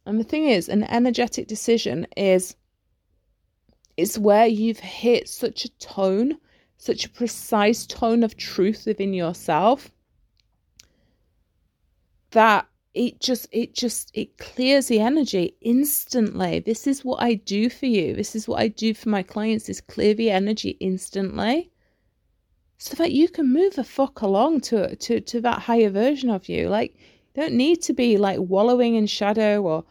[0.07, 2.57] And the thing is, an energetic decision is
[3.97, 6.38] it's where you've hit such a tone,
[6.77, 9.90] such a precise tone of truth within yourself
[12.31, 16.61] that it just it just it clears the energy instantly.
[16.61, 18.14] This is what i do for you.
[18.14, 21.71] This is what i do for my clients is clear the energy instantly
[22.79, 26.49] so that you can move the fuck along to to to that higher version of
[26.49, 26.69] you.
[26.69, 26.97] Like
[27.35, 29.85] don't need to be like wallowing in shadow or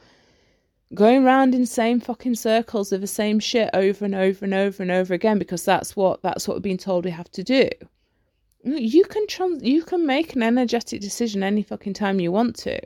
[0.94, 4.84] going around in same fucking circles of the same shit over and over and over
[4.84, 7.70] and over again because that's what that's what we've been told we have to do
[8.64, 12.80] you can trans- you can make an energetic decision any fucking time you want to.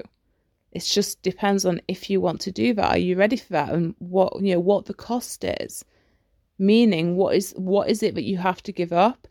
[0.72, 2.96] It just depends on if you want to do that.
[2.96, 3.70] Are you ready for that?
[3.70, 5.86] And what you know what the cost is.
[6.60, 9.28] Meaning, what is what is it that you have to give up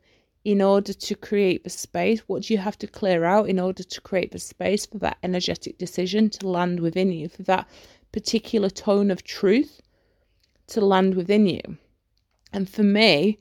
[0.46, 2.20] in order to create the space?
[2.28, 5.18] What do you have to clear out in order to create the space for that
[5.24, 7.66] energetic decision to land within you, for that
[8.12, 9.80] particular tone of truth
[10.68, 11.78] to land within you?
[12.52, 13.40] And for me,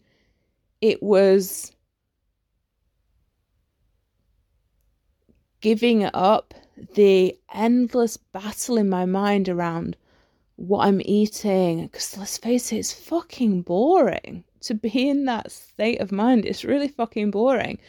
[0.82, 1.72] it was
[5.62, 6.56] giving up
[6.96, 9.96] the endless battle in my mind around
[10.56, 11.84] what I'm eating.
[11.86, 16.46] Because let's face it, it's fucking boring to be in that state of mind.
[16.46, 17.80] It's really fucking boring.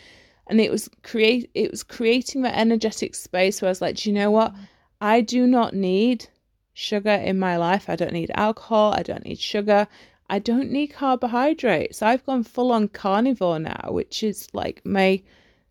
[0.47, 4.09] And it was create it was creating that energetic space where I was like, do
[4.09, 4.55] you know what?
[4.55, 4.69] Mm.
[5.01, 6.29] I do not need
[6.73, 7.89] sugar in my life.
[7.89, 8.93] I don't need alcohol.
[8.95, 9.89] I don't need sugar.
[10.29, 12.03] I don't need carbohydrates.
[12.03, 15.25] I've gone full on carnivore now, which is like may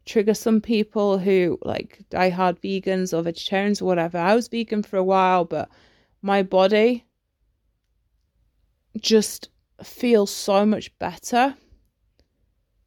[0.05, 4.17] trigger some people who like die hard vegans or vegetarians or whatever.
[4.17, 5.69] I was vegan for a while, but
[6.21, 7.05] my body
[8.99, 9.49] just
[9.83, 11.55] feels so much better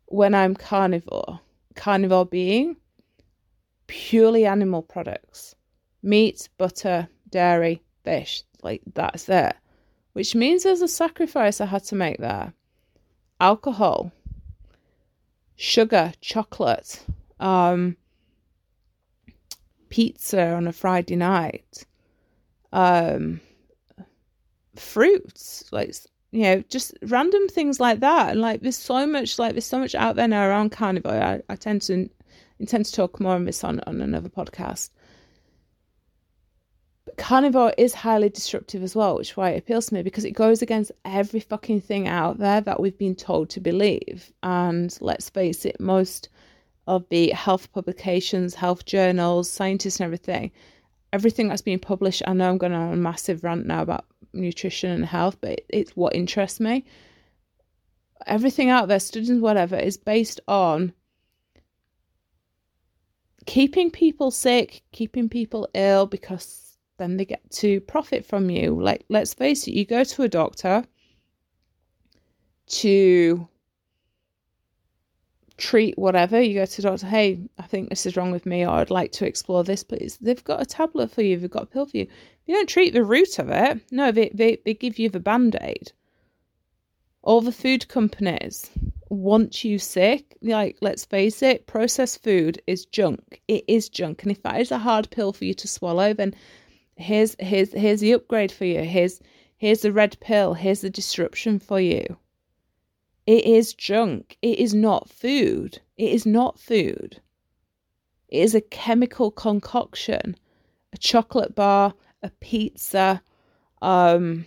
[0.06, 1.40] when I'm carnivore.
[1.74, 2.76] Carnivore being
[3.86, 5.54] purely animal products
[6.02, 8.42] meat, butter, dairy, fish.
[8.62, 9.54] Like that's it.
[10.12, 12.52] Which means there's a sacrifice I had to make there.
[13.40, 14.12] Alcohol
[15.58, 17.04] sugar, chocolate,
[17.40, 17.96] um,
[19.88, 21.84] pizza on a Friday night,
[22.72, 23.40] um,
[24.76, 25.94] fruits, like
[26.30, 28.30] you know, just random things like that.
[28.32, 31.12] And like, there's so much, like, there's so much out there now around carnivore.
[31.12, 32.08] I, I tend to
[32.58, 34.90] intend to talk more on this on on another podcast
[37.06, 40.24] But carnivore is highly disruptive as well, which is why it appeals to me because
[40.24, 44.32] it goes against every fucking thing out there that we've been told to believe.
[44.42, 46.28] And let's face it, most
[46.86, 50.50] of the health publications, health journals, scientists, and everything,
[51.12, 52.22] everything that's being published.
[52.26, 55.96] I know I'm going on a massive rant now about nutrition and health, but it's
[55.96, 56.84] what interests me.
[58.26, 60.92] Everything out there, studies, whatever, is based on
[63.46, 68.80] keeping people sick, keeping people ill because then they get to profit from you.
[68.80, 70.84] Like, let's face it, you go to a doctor
[72.66, 73.48] to
[75.58, 76.40] treat whatever.
[76.40, 78.90] You go to the doctor, hey, I think this is wrong with me, or I'd
[78.90, 80.16] like to explore this, please.
[80.20, 82.06] They've got a tablet for you, they've got a pill for you.
[82.46, 83.80] You don't treat the root of it.
[83.90, 85.92] No, they, they, they give you the band aid.
[87.22, 88.70] All the food companies
[89.10, 90.36] want you sick.
[90.40, 93.42] Like, let's face it, processed food is junk.
[93.48, 94.22] It is junk.
[94.22, 96.34] And if that is a hard pill for you to swallow, then
[96.98, 99.20] here's here's here's the upgrade for you here's
[99.56, 102.16] here's the red pill here's the disruption for you
[103.28, 104.38] it is junk.
[104.40, 105.80] It is not food.
[105.98, 107.20] It is not food.
[108.30, 110.34] It is a chemical concoction.
[110.94, 113.22] A chocolate bar a pizza
[113.82, 114.46] um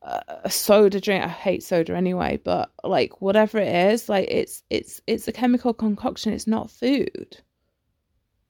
[0.00, 1.22] a soda drink.
[1.22, 5.74] I hate soda anyway but like whatever it is like it's it's it's a chemical
[5.74, 6.32] concoction.
[6.32, 7.42] It's not food.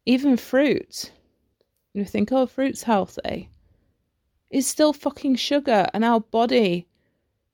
[0.06, 1.10] Even fruit.
[1.94, 3.50] You think, oh, fruit's healthy,
[4.50, 6.86] is still fucking sugar, and our body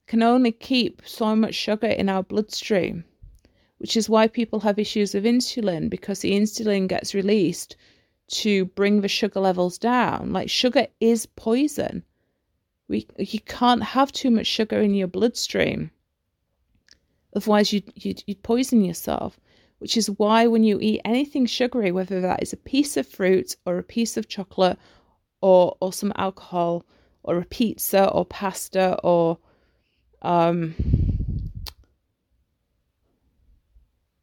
[0.09, 3.05] can only keep so much sugar in our bloodstream,
[3.79, 7.77] which is why people have issues with insulin because the insulin gets released
[8.27, 10.33] to bring the sugar levels down.
[10.33, 12.03] Like sugar is poison.
[12.89, 15.93] We you can't have too much sugar in your bloodstream.
[17.37, 19.39] Otherwise, you'd, you'd, you'd poison yourself
[19.79, 23.57] which is why when you eat anything sugary, whether that is a piece of fruit
[23.65, 24.79] or a piece of chocolate
[25.41, 26.85] or or some alcohol
[27.23, 29.39] or a pizza or pasta or
[30.23, 30.75] um,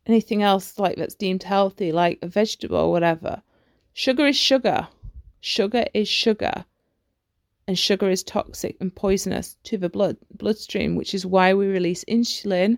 [0.05, 3.41] anything else like that's deemed healthy, like a vegetable or whatever,
[3.93, 4.87] sugar is sugar.
[5.41, 6.65] Sugar is sugar.
[7.67, 12.03] and sugar is toxic and poisonous to the blood bloodstream, which is why we release
[12.05, 12.77] insulin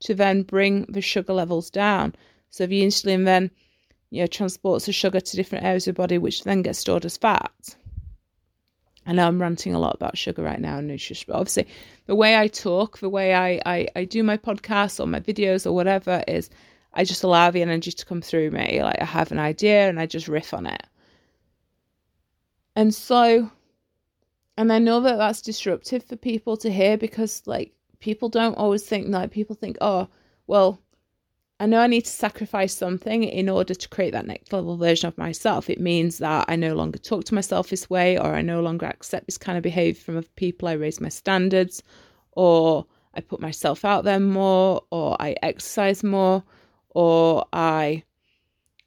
[0.00, 2.14] to then bring the sugar levels down.
[2.50, 3.50] So the insulin then
[4.10, 7.04] you know transports the sugar to different areas of the body, which then gets stored
[7.04, 7.76] as fat.
[9.06, 11.66] I know I'm ranting a lot about sugar right now and nutrition, but obviously
[12.06, 15.66] the way I talk, the way I, I, I do my podcasts or my videos
[15.66, 16.50] or whatever is
[16.94, 18.82] I just allow the energy to come through me.
[18.82, 20.86] Like I have an idea and I just riff on it.
[22.76, 23.50] And so,
[24.56, 28.84] and I know that that's disruptive for people to hear because like people don't always
[28.84, 30.08] think like people think, oh,
[30.46, 30.80] well,
[31.60, 35.06] I know I need to sacrifice something in order to create that next level version
[35.06, 35.70] of myself.
[35.70, 38.86] It means that I no longer talk to myself this way, or I no longer
[38.86, 40.66] accept this kind of behavior from other people.
[40.66, 41.82] I raise my standards,
[42.32, 46.42] or I put myself out there more, or I exercise more,
[46.90, 48.02] or I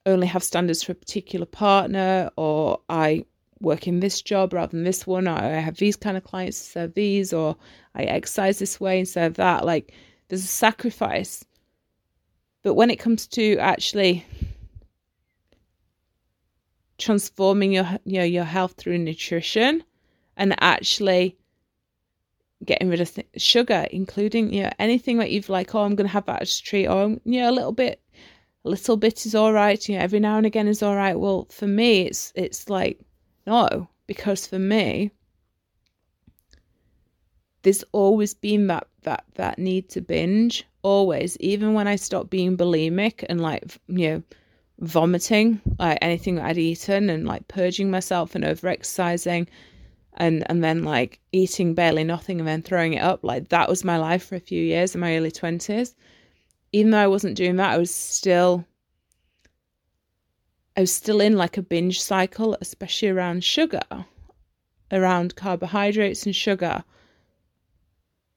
[0.05, 3.23] only have standards for a particular partner, or I
[3.61, 6.59] work in this job rather than this one, or I have these kind of clients
[6.59, 7.55] instead of these, or
[7.95, 9.65] I exercise this way instead of that.
[9.65, 9.93] Like
[10.27, 11.45] there's a sacrifice
[12.67, 14.25] but when it comes to actually
[16.97, 19.85] transforming your you know, your health through nutrition
[20.35, 21.37] and actually
[22.65, 26.07] getting rid of th- sugar, including you know anything that you've like, oh, I'm going
[26.07, 28.01] to have that as a treat, or um, you know a little bit,
[28.65, 29.87] a little bit is all right.
[29.87, 31.17] You know, every now and again is all right.
[31.17, 32.99] Well, for me, it's it's like
[33.45, 35.11] no, because for me,
[37.61, 42.57] there's always been that that that need to binge always even when i stopped being
[42.57, 44.23] bulimic and like you know
[44.79, 49.47] vomiting like anything i'd eaten and like purging myself and over exercising
[50.13, 53.83] and and then like eating barely nothing and then throwing it up like that was
[53.83, 55.95] my life for a few years in my early 20s
[56.73, 58.63] even though i wasn't doing that i was still
[60.75, 64.05] i was still in like a binge cycle especially around sugar
[64.91, 66.83] around carbohydrates and sugar.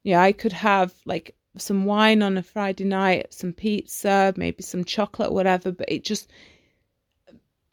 [0.03, 4.85] Yeah, I could have like some wine on a Friday night, some pizza, maybe some
[4.85, 6.31] chocolate, whatever, but it just,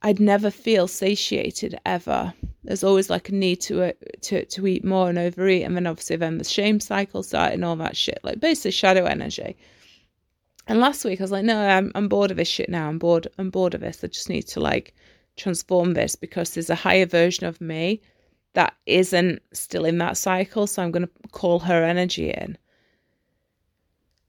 [0.02, 2.34] I'd never feel satiated ever.
[2.63, 5.88] There's always like a need to uh, to to eat more and overeat, and then
[5.88, 9.56] obviously then the shame cycle started and all that shit, like basically shadow energy.
[10.68, 12.90] And last week I was like, no, I'm I'm bored of this shit now.
[12.90, 13.28] I'm bored.
[13.38, 14.04] I'm bored of this.
[14.04, 14.94] I just need to like
[15.38, 18.02] transform this because there's a higher version of me
[18.54, 20.68] that isn't still in that cycle.
[20.68, 22.58] So I'm going to call her energy in.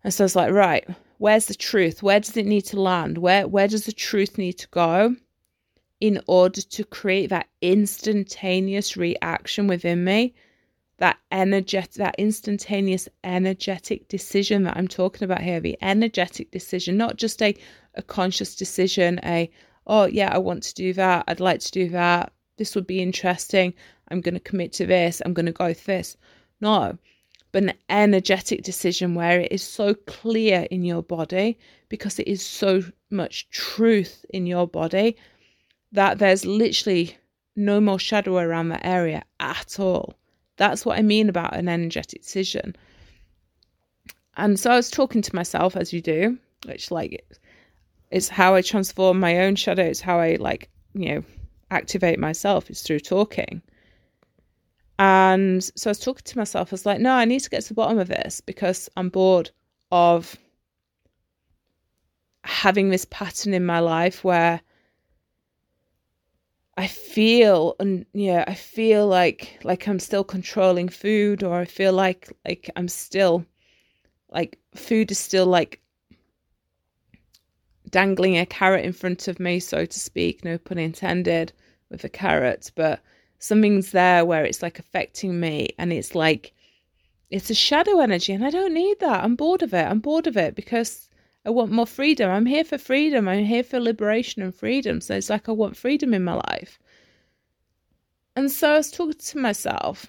[0.04, 2.02] And so it's like, right, where's the truth?
[2.02, 3.18] Where does it need to land?
[3.18, 5.16] Where where does the truth need to go
[6.00, 10.34] in order to create that instantaneous reaction within me?
[10.98, 17.16] That energetic that instantaneous energetic decision that I'm talking about here, the energetic decision, not
[17.16, 17.54] just a,
[17.94, 19.50] a conscious decision, a
[19.86, 23.00] oh yeah, I want to do that, I'd like to do that, this would be
[23.00, 23.72] interesting.
[24.08, 25.22] I'm going to commit to this.
[25.24, 26.16] I'm going to go with this.
[26.60, 26.98] No,
[27.58, 31.58] an energetic decision where it is so clear in your body
[31.90, 35.16] because it is so much truth in your body
[35.92, 37.16] that there's literally
[37.56, 40.14] no more shadow around that area at all.
[40.56, 42.74] That's what I mean about an energetic decision.
[44.36, 47.24] And so I was talking to myself as you do, which like
[48.10, 49.82] it's how I transform my own shadow.
[49.82, 51.24] It's how I like, you know,
[51.70, 53.60] activate myself is through talking.
[54.98, 57.62] And so I was talking to myself, I was like, no, I need to get
[57.62, 59.50] to the bottom of this because I'm bored
[59.92, 60.36] of
[62.42, 64.60] having this pattern in my life where
[66.76, 71.92] I feel and yeah, I feel like like I'm still controlling food or I feel
[71.92, 73.44] like like I'm still
[74.30, 75.80] like food is still like
[77.90, 81.52] dangling a carrot in front of me, so to speak, no pun intended,
[81.90, 83.00] with a carrot, but
[83.38, 86.52] something's there where it's like affecting me and it's like
[87.30, 89.22] it's a shadow energy and I don't need that.
[89.22, 89.86] I'm bored of it.
[89.86, 91.08] I'm bored of it because
[91.44, 92.30] I want more freedom.
[92.30, 93.28] I'm here for freedom.
[93.28, 95.00] I'm here for liberation and freedom.
[95.00, 96.78] So it's like I want freedom in my life.
[98.34, 100.06] And so I was talking to myself.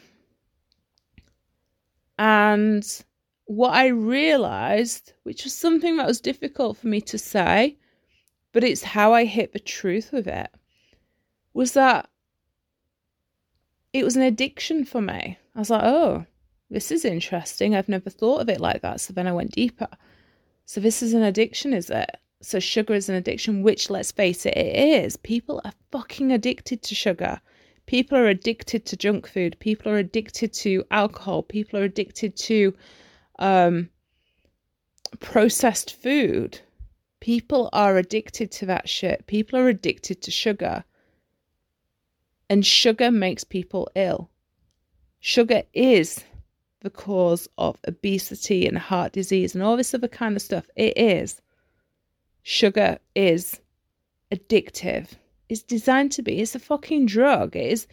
[2.18, 2.86] And
[3.46, 7.78] what I realized, which was something that was difficult for me to say,
[8.52, 10.50] but it's how I hit the truth with it,
[11.54, 12.10] was that
[13.94, 15.38] it was an addiction for me.
[15.56, 16.26] I was like, oh,
[16.70, 17.76] this is interesting.
[17.76, 19.02] I've never thought of it like that.
[19.02, 19.88] So then I went deeper.
[20.66, 22.18] So this is an addiction, is it?
[22.42, 25.18] So sugar is an addiction, which let's face it, it is.
[25.18, 27.42] People are fucking addicted to sugar.
[27.88, 29.58] People are addicted to junk food.
[29.60, 31.42] People are addicted to alcohol.
[31.42, 32.76] People are addicted to
[33.40, 33.90] um,
[35.20, 36.60] processed food.
[37.20, 39.26] People are addicted to that shit.
[39.26, 40.84] People are addicted to sugar.
[42.50, 44.30] And sugar makes people ill.
[45.20, 46.24] Sugar is
[46.82, 50.70] the cause of obesity and heart disease and all this other kind of stuff.
[50.76, 51.42] It is.
[52.42, 53.60] Sugar is
[54.32, 55.10] addictive.
[55.50, 56.40] It's designed to be.
[56.40, 57.56] It's a fucking drug.
[57.56, 57.88] It is.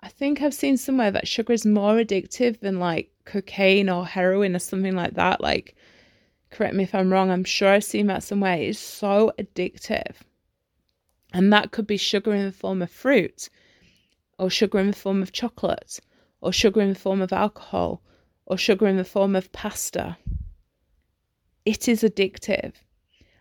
[0.00, 4.54] I think I've seen somewhere that sugar is more addictive than like cocaine or heroin
[4.54, 5.40] or something like that.
[5.40, 5.74] Like,
[6.50, 7.30] correct me if I'm wrong.
[7.30, 8.56] I'm sure I've seen that somewhere.
[8.56, 10.14] It's so addictive.
[11.32, 13.48] And that could be sugar in the form of fruit,
[14.38, 16.00] or sugar in the form of chocolate,
[16.40, 18.02] or sugar in the form of alcohol,
[18.44, 20.16] or sugar in the form of pasta.
[21.64, 22.74] It is addictive.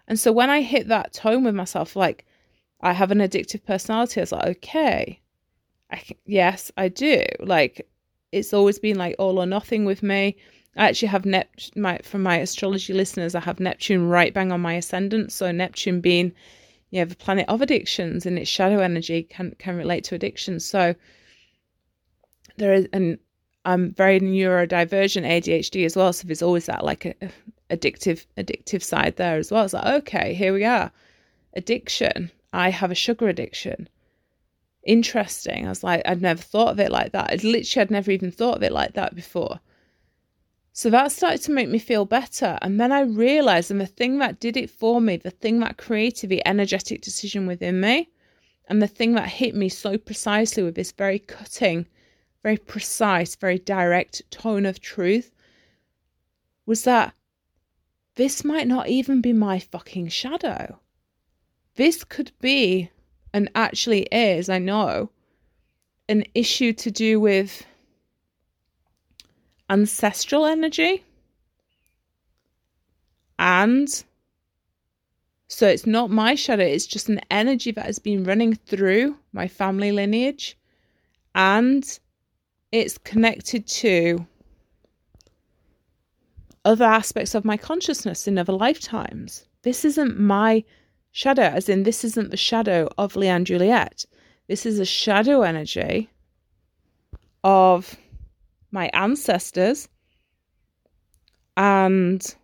[0.07, 2.25] And so when I hit that tone with myself, like,
[2.81, 5.19] I have an addictive personality, I was like, okay,
[5.91, 7.23] I, yes, I do.
[7.39, 7.87] Like,
[8.31, 10.37] it's always been like all or nothing with me.
[10.75, 14.61] I actually have Neptune, my, from my astrology listeners, I have Neptune right bang on
[14.61, 15.31] my ascendant.
[15.31, 16.33] So Neptune being,
[16.91, 20.59] you know, the planet of addictions and its shadow energy can, can relate to addiction.
[20.59, 20.95] So
[22.57, 23.17] there is, and
[23.65, 26.13] I'm very neurodivergent ADHD as well.
[26.13, 27.29] So there's always that like a, a
[27.77, 29.65] addictive, addictive side there as well.
[29.65, 30.91] It's like, okay, here we are.
[31.53, 32.31] Addiction.
[32.53, 33.89] I have a sugar addiction.
[34.83, 35.65] Interesting.
[35.65, 37.31] I was like, I'd never thought of it like that.
[37.31, 39.59] I'd literally, I'd never even thought of it like that before.
[40.77, 42.59] So that started to make me feel better.
[42.61, 45.77] And then I realized, and the thing that did it for me, the thing that
[45.77, 48.09] created the energetic decision within me,
[48.67, 51.87] and the thing that hit me so precisely with this very cutting,
[52.43, 55.31] very precise, very direct tone of truth
[56.65, 57.13] was that
[58.15, 60.77] this might not even be my fucking shadow.
[61.75, 62.91] This could be,
[63.33, 65.09] and actually is, I know,
[66.09, 67.65] an issue to do with
[69.69, 71.03] ancestral energy.
[73.39, 73.87] And
[75.47, 79.47] so it's not my shadow, it's just an energy that has been running through my
[79.47, 80.57] family lineage.
[81.33, 81.99] And
[82.71, 84.25] it's connected to
[86.63, 89.45] other aspects of my consciousness in other lifetimes.
[89.61, 90.63] This isn't my
[91.11, 94.05] shadow, as in, this isn't the shadow of Leanne Juliet.
[94.47, 96.09] This is a shadow energy
[97.43, 97.95] of
[98.75, 99.87] my ancestors
[101.57, 102.35] and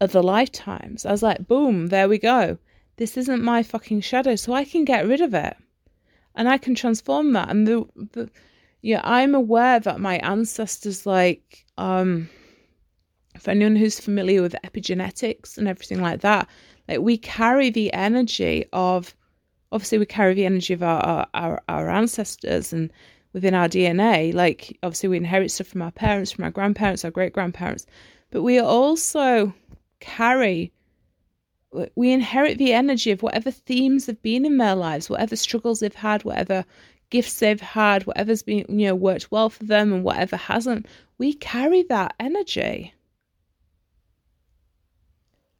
[0.00, 1.06] other lifetimes.
[1.06, 2.58] I was like, boom, there we go.
[2.96, 5.56] This isn't my fucking shadow, so I can get rid of it
[6.36, 7.48] and I can transform that.
[7.48, 8.30] And the, the
[8.82, 12.28] yeah, I'm aware that my ancestors, like, um,
[13.38, 16.48] for anyone who's familiar with epigenetics and everything like that,
[16.88, 19.16] like we carry the energy of,
[19.72, 22.92] obviously, we carry the energy of our, our, our ancestors and
[23.34, 24.32] within our DNA.
[24.32, 27.84] Like, obviously, we inherit stuff from our parents, from our grandparents, our great grandparents,
[28.30, 29.52] but we also
[30.00, 30.72] carry,
[31.94, 35.94] we inherit the energy of whatever themes have been in their lives, whatever struggles they've
[35.94, 36.64] had, whatever
[37.10, 40.86] gifts they've had, whatever's been, you know, worked well for them and whatever hasn't,
[41.18, 42.94] we carry that energy.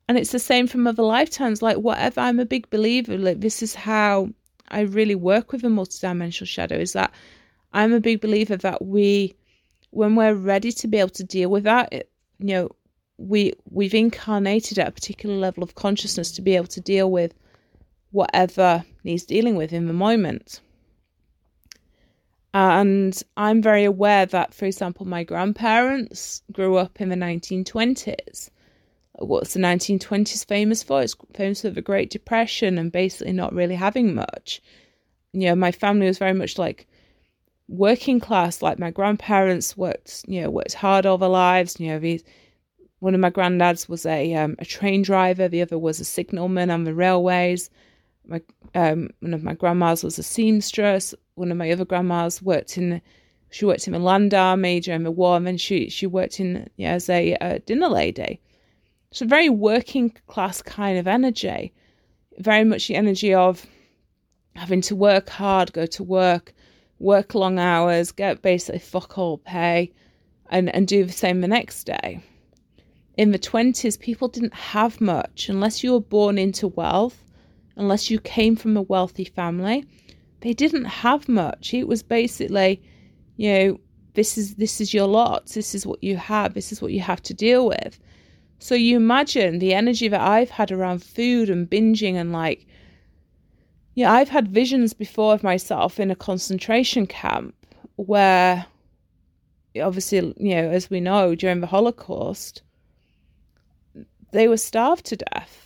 [0.09, 1.63] And it's the same from other lifetimes.
[1.63, 4.31] Like, whatever, I'm a big believer, like, this is how
[4.69, 7.13] I really work with a multidimensional shadow is that
[7.75, 9.35] I'm a big believer that we,
[9.91, 12.71] when we're ready to be able to deal with that, it, you know,
[13.17, 17.35] we we've incarnated at a particular level of consciousness to be able to deal with
[18.11, 20.61] whatever needs dealing with in the moment.
[22.55, 28.51] And I'm very aware that, for example, my grandparents grew up in the 1920s.
[29.19, 31.03] What's the 1920s famous for?
[31.03, 34.63] It's famous for the Great Depression and basically not really having much.
[35.33, 36.87] You know, my family was very much like
[37.69, 38.63] working class.
[38.63, 41.79] Like my grandparents worked, you know, worked hard all their lives.
[41.79, 42.25] You know, these,
[43.01, 45.49] one of my granddads was a um, a train driver.
[45.49, 47.71] The other was a signalman on the railways.
[48.27, 48.41] My
[48.75, 53.01] um, one of my grandmas was a seamstress one of my other grandmas worked in
[53.51, 56.69] she worked in the land army during the war and then she she worked in
[56.77, 58.41] yeah, as a uh, dinner lady
[59.11, 61.73] it's a very working class kind of energy
[62.39, 63.67] very much the energy of
[64.57, 66.55] having to work hard go to work
[66.99, 69.93] work long hours get basically fuck all pay
[70.51, 72.21] and and do the same the next day
[73.17, 77.25] in the 20s people didn't have much unless you were born into wealth
[77.77, 79.85] unless you came from a wealthy family
[80.45, 81.73] they didn't have much.
[81.73, 82.83] It was basically,
[83.39, 83.81] you know,
[84.13, 85.47] this is this is your lot.
[85.47, 86.53] This is what you have.
[86.53, 87.99] This is what you have to deal with.
[88.59, 92.67] So you imagine the energy that I've had around food and binging and like
[93.95, 97.55] yeah, I've had visions before of myself in a concentration camp
[97.97, 98.67] where
[99.81, 102.63] obviously, you know, as we know, during the Holocaust,
[104.33, 105.65] they were starved to death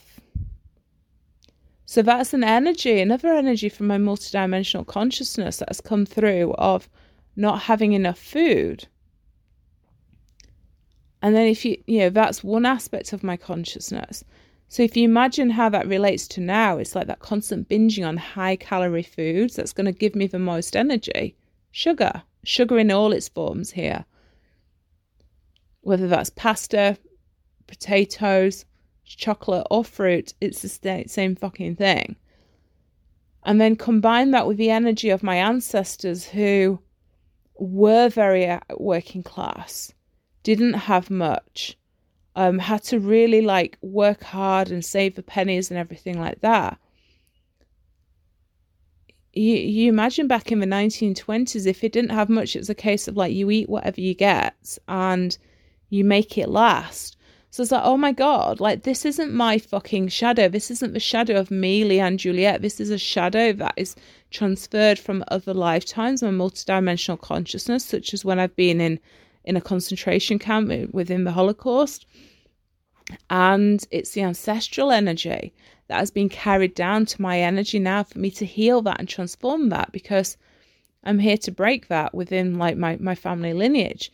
[1.89, 6.87] so that's an energy, another energy from my multidimensional consciousness that has come through of
[7.35, 8.87] not having enough food.
[11.23, 14.23] And then, if you, you know, that's one aspect of my consciousness.
[14.71, 18.19] So, if you imagine how that relates to now, it's like that constant binging on
[18.19, 21.37] high calorie foods that's going to give me the most energy.
[21.71, 24.05] Sugar, sugar in all its forms here.
[25.81, 26.99] Whether that's pasta,
[27.67, 28.67] potatoes,
[29.05, 32.17] chocolate, or fruit, it's the same fucking thing.
[33.45, 36.81] And then combine that with the energy of my ancestors who
[37.55, 39.95] were very working class,
[40.43, 41.78] didn't have much,
[42.39, 46.79] um, had to really like work hard and save the pennies and everything like that.
[49.33, 52.77] You, you imagine back in the 1920s, if you didn't have much, it was a
[52.77, 55.37] case of like you eat whatever you get and
[55.91, 57.17] you make it last.
[57.51, 60.49] So it's like, oh my God, like this isn't my fucking shadow.
[60.49, 62.63] This isn't the shadow of me, Leanne Juliet.
[62.63, 63.97] This is a shadow that is
[64.31, 69.01] transferred from other lifetimes, my multidimensional consciousness, such as when I've been in
[69.45, 72.07] in a concentration camp within the Holocaust.
[73.31, 75.53] And it's the ancestral energy
[75.89, 79.09] that has been carried down to my energy now for me to heal that and
[79.09, 80.37] transform that because
[81.05, 84.13] I'm here to break that within like my, my family lineage.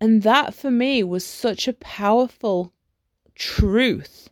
[0.00, 2.72] And that for me was such a powerful
[3.34, 4.28] truth.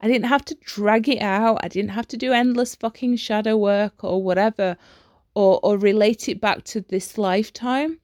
[0.00, 1.60] I didn't have to drag it out.
[1.62, 4.76] I didn't have to do endless fucking shadow work or whatever
[5.34, 7.98] or or relate it back to this lifetime.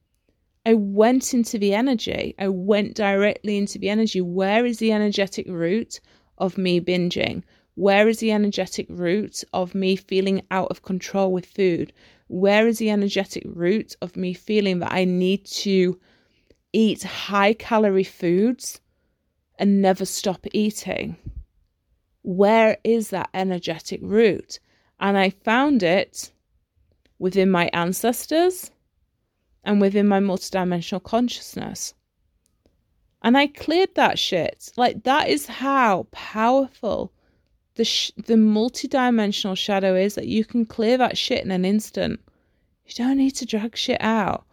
[0.65, 2.35] I went into the energy.
[2.39, 4.21] I went directly into the energy.
[4.21, 5.99] Where is the energetic root
[6.37, 7.43] of me binging?
[7.75, 11.91] Where is the energetic root of me feeling out of control with food?
[12.27, 15.99] Where is the energetic root of me feeling that I need to
[16.71, 18.79] eat high calorie foods
[19.59, 21.17] and never stop eating?
[22.21, 24.59] Where is that energetic root?
[24.99, 26.31] And I found it
[27.19, 28.71] within my ancestors
[29.63, 31.93] and within my multidimensional consciousness.
[33.21, 34.71] And I cleared that shit.
[34.75, 37.13] Like, that is how powerful
[37.75, 42.19] the, sh- the multidimensional shadow is that you can clear that shit in an instant.
[42.85, 44.45] You don't need to drag shit out.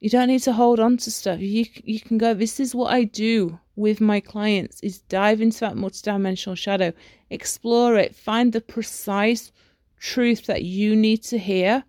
[0.00, 1.38] You don't need to hold on to stuff.
[1.38, 2.34] You you can go.
[2.34, 6.92] This is what I do with my clients: is dive into that multidimensional shadow,
[7.30, 9.52] explore it, find the precise
[10.00, 11.84] truth that you need to hear,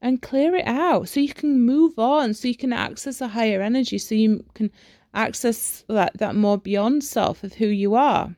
[0.00, 2.34] and clear it out so you can move on.
[2.34, 3.98] So you can access a higher energy.
[3.98, 4.70] So you can
[5.14, 8.34] access that that more beyond self of who you are.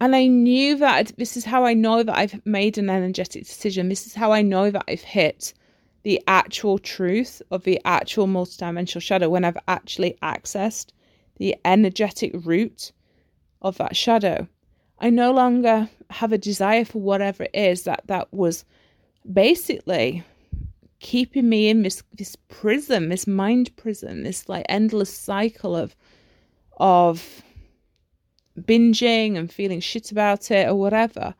[0.00, 3.88] And I knew that this is how I know that I've made an energetic decision.
[3.88, 5.54] This is how I know that I've hit
[6.02, 10.88] the actual truth of the actual multidimensional shadow when I've actually accessed
[11.36, 12.90] the energetic root
[13.60, 14.48] of that shadow.
[14.98, 18.64] I no longer have a desire for whatever it is that that was
[19.30, 20.24] basically
[21.00, 25.94] keeping me in this this prison, this mind prison, this like endless cycle of
[26.78, 27.42] of
[28.58, 31.34] binging and feeling shit about it or whatever.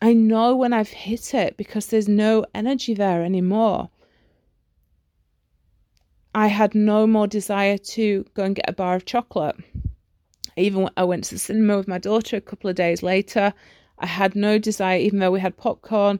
[0.00, 3.88] I know when I've hit it because there's no energy there anymore.
[6.34, 9.56] I had no more desire to go and get a bar of chocolate.
[10.56, 13.52] Even I went to the cinema with my daughter a couple of days later.
[14.02, 16.18] I had no desire, even though we had popcorn.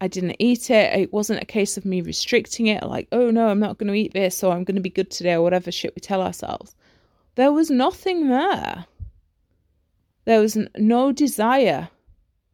[0.00, 0.98] I didn't eat it.
[0.98, 3.98] It wasn't a case of me restricting it, like, oh no, I'm not going to
[3.98, 6.74] eat this, or I'm going to be good today, or whatever shit we tell ourselves.
[7.36, 8.86] There was nothing there.
[10.24, 11.88] There was no desire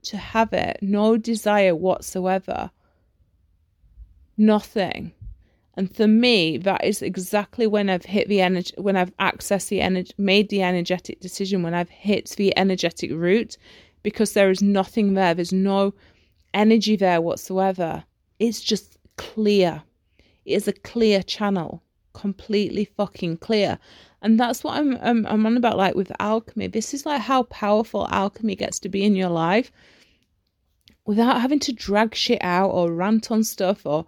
[0.02, 2.70] to have it, no desire whatsoever.
[4.36, 5.12] Nothing.
[5.74, 9.80] And for me, that is exactly when I've hit the energy, when I've accessed the
[9.80, 13.56] energy, made the energetic decision, when I've hit the energetic root,
[14.02, 15.34] because there is nothing there.
[15.34, 15.94] There's no
[16.54, 18.04] energy there whatsoever.
[18.38, 19.82] It's just clear.
[20.44, 21.82] It is a clear channel,
[22.12, 23.78] completely fucking clear.
[24.22, 26.66] And that's what I'm, I'm I'm on about like with alchemy.
[26.66, 29.72] This is like how powerful alchemy gets to be in your life
[31.06, 34.06] without having to drag shit out or rant on stuff or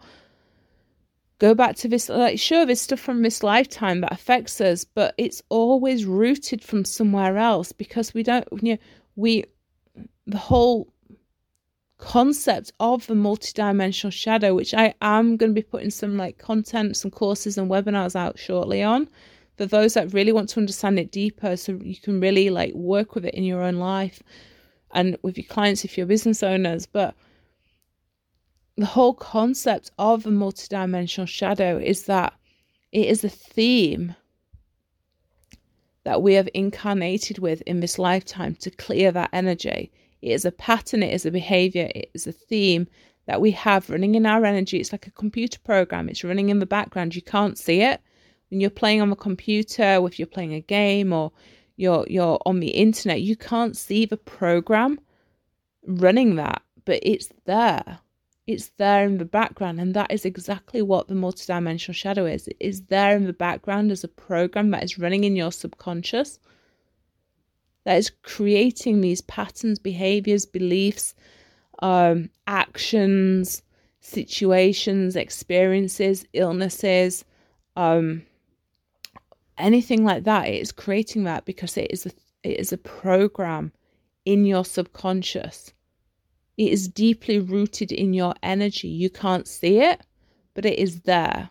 [1.38, 5.12] go back to this like sure there's stuff from this lifetime that affects us but
[5.18, 8.78] it's always rooted from somewhere else because we don't you know
[9.16, 9.44] we
[10.26, 10.92] the whole
[11.98, 16.96] concept of the multidimensional shadow which i am going to be putting some like content
[16.96, 19.08] some courses and webinars out shortly on
[19.56, 23.14] for those that really want to understand it deeper so you can really like work
[23.14, 24.20] with it in your own life
[24.92, 27.14] and with your clients if you're business owners but
[28.76, 32.32] the whole concept of a multidimensional shadow is that
[32.90, 34.14] it is a theme
[36.04, 39.92] that we have incarnated with in this lifetime to clear that energy.
[40.22, 42.86] It is a pattern, it is a behavior, it is a theme
[43.26, 44.78] that we have running in our energy.
[44.78, 47.14] It's like a computer program, it's running in the background.
[47.14, 48.00] You can't see it.
[48.50, 51.32] When you're playing on the computer, if you're playing a game or
[51.76, 55.00] you're you're on the internet, you can't see the program
[55.86, 57.98] running that, but it's there.
[58.46, 62.48] It's there in the background, and that is exactly what the multidimensional shadow is.
[62.48, 66.38] It is there in the background as a program that is running in your subconscious,
[67.84, 71.14] that is creating these patterns, behaviors, beliefs,
[71.80, 73.62] um, actions,
[74.00, 77.24] situations, experiences, illnesses,
[77.76, 78.22] um,
[79.58, 80.48] anything like that.
[80.48, 82.10] It is creating that because it is a,
[82.42, 83.72] it is a program
[84.24, 85.72] in your subconscious.
[86.56, 88.88] It is deeply rooted in your energy.
[88.88, 90.00] You can't see it,
[90.54, 91.50] but it is there.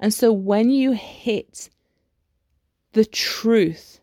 [0.00, 1.70] And so when you hit
[2.92, 4.00] the truth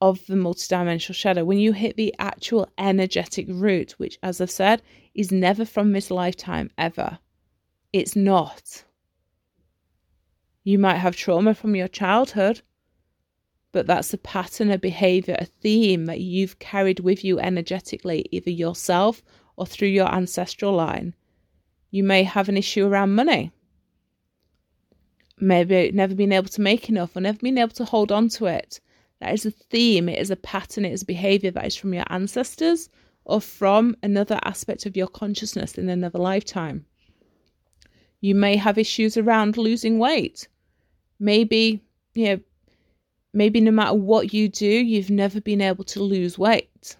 [0.00, 4.82] of the multidimensional shadow, when you hit the actual energetic root, which, as I've said,
[5.14, 7.18] is never from this lifetime ever,
[7.92, 8.84] it's not.
[10.64, 12.62] You might have trauma from your childhood,
[13.72, 18.50] but that's a pattern, a behavior, a theme that you've carried with you energetically, either
[18.50, 19.22] yourself
[19.56, 21.14] or through your ancestral line.
[21.90, 23.52] You may have an issue around money.
[25.38, 28.46] Maybe never been able to make enough or never been able to hold on to
[28.46, 28.80] it.
[29.24, 31.94] That is a theme, it is a pattern, it is a behavior that is from
[31.94, 32.90] your ancestors
[33.24, 36.84] or from another aspect of your consciousness in another lifetime.
[38.20, 40.46] You may have issues around losing weight.
[41.18, 42.40] Maybe, you know,
[43.32, 46.96] maybe no matter what you do, you've never been able to lose weight.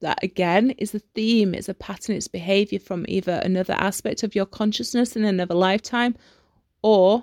[0.00, 4.34] That again is a theme, it's a pattern, it's behavior from either another aspect of
[4.34, 6.16] your consciousness in another lifetime
[6.80, 7.22] or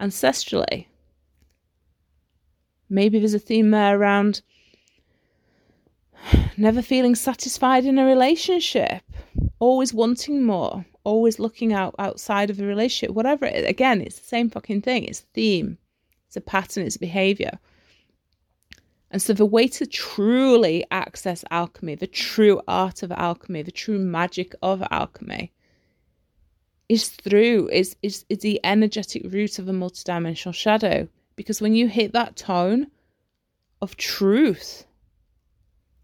[0.00, 0.86] ancestrally.
[2.90, 4.42] Maybe there's a theme there around
[6.56, 9.02] never feeling satisfied in a relationship,
[9.58, 13.66] always wanting more, always looking out outside of the relationship, whatever it is.
[13.66, 15.04] Again, it's the same fucking thing.
[15.04, 15.78] It's a theme,
[16.26, 17.58] it's a pattern, it's behavior.
[19.10, 23.98] And so the way to truly access alchemy, the true art of alchemy, the true
[23.98, 25.52] magic of alchemy,
[26.88, 31.08] is through is is, is the energetic root of a multidimensional shadow.
[31.38, 32.88] Because when you hit that tone
[33.80, 34.84] of truth,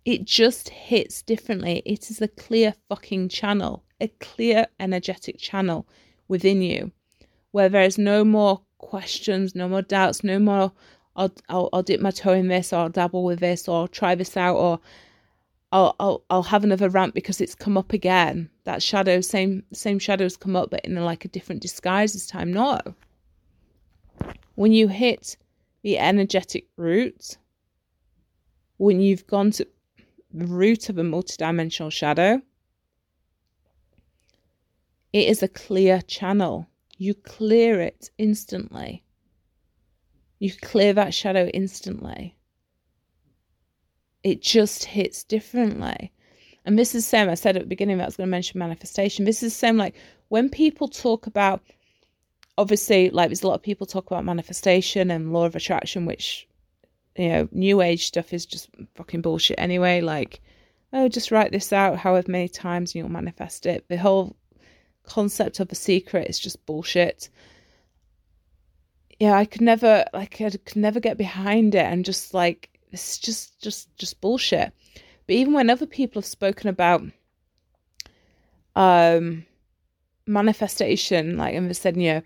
[0.04, 1.82] it just hits differently.
[1.84, 5.88] It is a clear fucking channel, a clear energetic channel
[6.28, 6.92] within you
[7.50, 10.70] where there is no more questions, no more doubts, no more
[11.16, 13.88] I'll, I'll, I'll dip my toe in this or I'll dabble with this or I'll
[13.88, 14.78] try this out or
[15.72, 18.50] I'll, I'll, I'll have another rant because it's come up again.
[18.62, 22.52] That shadow, same, same shadows come up, but in like a different disguise this time.
[22.52, 22.80] No,
[24.54, 25.36] when you hit
[25.82, 27.36] the energetic root,
[28.76, 29.66] when you've gone to
[30.32, 32.40] the root of a multidimensional shadow,
[35.12, 36.66] it is a clear channel.
[36.98, 39.04] You clear it instantly.
[40.38, 42.36] You clear that shadow instantly.
[44.22, 46.12] It just hits differently.
[46.64, 47.28] And this is the same.
[47.28, 49.24] I said at the beginning that I was going to mention manifestation.
[49.24, 49.94] This is the same like
[50.28, 51.62] when people talk about
[52.56, 56.48] obviously, like there's a lot of people talk about manifestation and law of attraction, which
[57.16, 60.00] you know, new age stuff is just fucking bullshit anyway.
[60.00, 60.40] Like,
[60.92, 63.84] oh, just write this out however many times and you'll manifest it.
[63.88, 64.36] The whole
[65.04, 67.28] concept of a secret is just bullshit.
[69.20, 73.18] Yeah, I could never like I could never get behind it and just like it's
[73.18, 74.72] just just just bullshit.
[75.26, 77.02] But even when other people have spoken about
[78.74, 79.46] um
[80.26, 82.22] manifestation, like and they said, you know,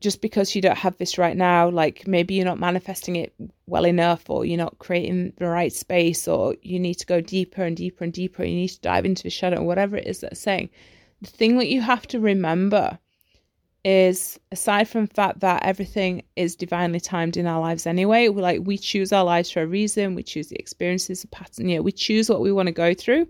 [0.00, 3.32] just because you don't have this right now, like maybe you're not manifesting it
[3.66, 7.62] well enough, or you're not creating the right space, or you need to go deeper
[7.62, 10.40] and deeper and deeper, you need to dive into the shadow, whatever it is that's
[10.40, 10.70] saying.
[11.22, 12.98] The thing that you have to remember
[13.84, 18.42] is aside from the fact that everything is divinely timed in our lives anyway, we
[18.42, 21.76] like we choose our lives for a reason, we choose the experiences, the pattern, you
[21.76, 23.28] know, we choose what we want to go through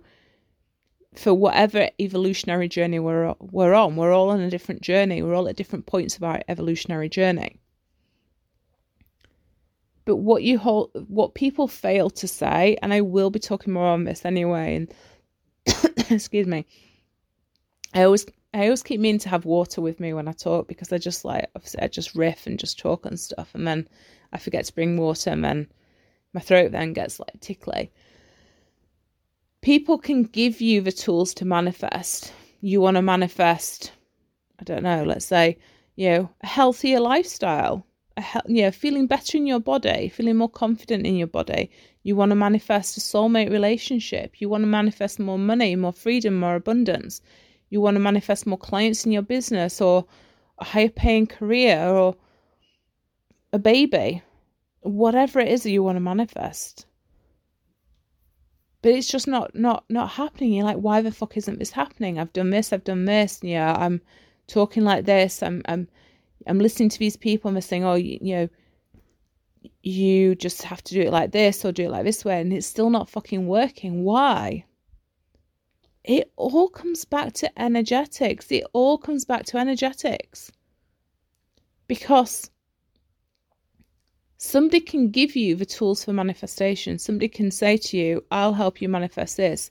[1.18, 3.96] for whatever evolutionary journey we're we're on.
[3.96, 5.22] We're all on a different journey.
[5.22, 7.60] We're all at different points of our evolutionary journey.
[10.04, 13.88] But what you hold, what people fail to say, and I will be talking more
[13.88, 14.76] on this anyway.
[14.76, 14.94] And
[16.10, 16.66] excuse me,
[17.92, 20.92] I always I always keep meaning to have water with me when I talk because
[20.92, 21.46] I just like
[21.80, 23.88] I just riff and just talk and stuff, and then
[24.32, 25.68] I forget to bring water, and then
[26.32, 27.90] my throat then gets like tickly
[29.62, 32.32] people can give you the tools to manifest.
[32.60, 33.92] You want to manifest,
[34.60, 35.58] I don't know, let's say,
[35.96, 37.86] you know, a healthier lifestyle,
[38.46, 41.70] yeah, feeling better in your body, feeling more confident in your body.
[42.02, 44.40] You want to manifest a soulmate relationship.
[44.40, 47.20] You want to manifest more money, more freedom, more abundance.
[47.68, 50.06] You want to manifest more clients in your business or
[50.58, 52.16] a higher paying career or
[53.52, 54.22] a baby,
[54.80, 56.85] whatever it is that you want to manifest.
[58.86, 60.52] But it's just not not not happening.
[60.52, 62.20] You're like, why the fuck isn't this happening?
[62.20, 63.40] I've done this, I've done this.
[63.40, 64.00] and, Yeah, I'm
[64.46, 65.42] talking like this.
[65.42, 65.88] I'm I'm
[66.46, 68.48] I'm listening to these people and they're saying, oh, you, you know,
[69.82, 72.52] you just have to do it like this or do it like this way, and
[72.52, 74.04] it's still not fucking working.
[74.04, 74.64] Why?
[76.04, 78.52] It all comes back to energetics.
[78.52, 80.52] It all comes back to energetics.
[81.88, 82.52] Because
[84.38, 86.98] somebody can give you the tools for manifestation.
[86.98, 89.70] Somebody can say to you, I'll help you manifest this.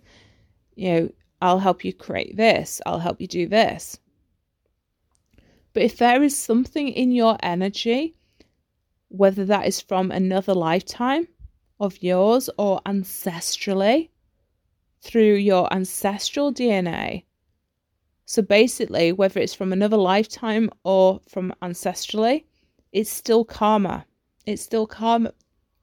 [0.76, 1.10] You know,
[1.42, 2.82] I'll help you create this.
[2.86, 4.00] I'll help you do this.
[5.74, 8.16] But if there is something in your energy,
[9.10, 11.28] whether that is from another lifetime
[11.80, 14.10] of yours or ancestrally,
[15.02, 17.26] through your ancestral DNA,
[18.26, 22.46] so basically, whether it's from another lifetime or from ancestrally,
[22.92, 24.06] it's still karma.
[24.46, 25.34] It's still karma.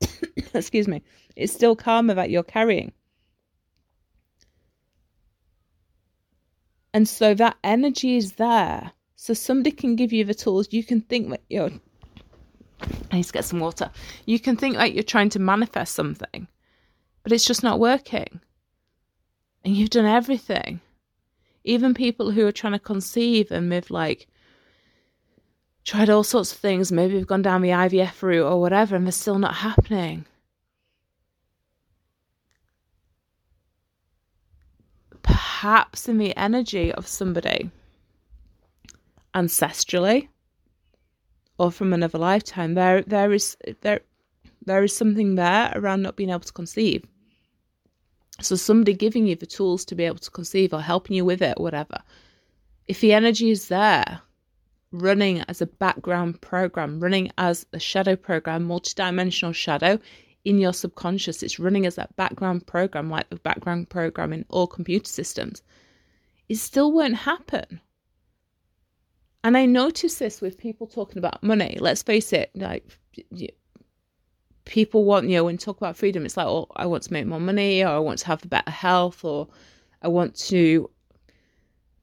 [0.55, 1.03] excuse me.
[1.37, 2.93] It's still karma that you're carrying.
[6.95, 8.93] And so that energy is there.
[9.17, 10.69] So somebody can give you the tools.
[10.73, 11.71] You can think that you're.
[13.11, 13.91] I need to get some water.
[14.27, 16.49] You can think like you're trying to manifest something,
[17.23, 18.41] but it's just not working.
[19.65, 20.81] And you've done everything.
[21.65, 24.27] Even people who are trying to conceive and they've like
[25.85, 29.07] tried all sorts of things, maybe we've gone down the IVF route or whatever, and
[29.07, 30.25] they're still not happening.
[35.23, 37.71] Perhaps in the energy of somebody
[39.35, 40.29] ancestrally
[41.59, 42.75] or from another lifetime.
[42.75, 44.01] There there is there
[44.65, 47.05] there is something there around not being able to conceive.
[48.41, 51.43] So somebody giving you the tools to be able to conceive or helping you with
[51.43, 51.99] it whatever.
[52.89, 54.21] If the energy is there,
[54.93, 59.99] running as a background program, running as a shadow program, multidimensional shadow
[60.45, 64.67] in your subconscious, it's running as that background program, like the background program in all
[64.67, 65.63] computer systems,
[66.49, 67.81] it still won't happen.
[69.45, 71.77] And I notice this with people talking about money.
[71.81, 72.99] Let's face it, like
[74.65, 77.27] people want, you know, when talk about freedom, it's like, oh, I want to make
[77.27, 79.49] more money, or I want to have better health, or
[80.03, 80.91] I want to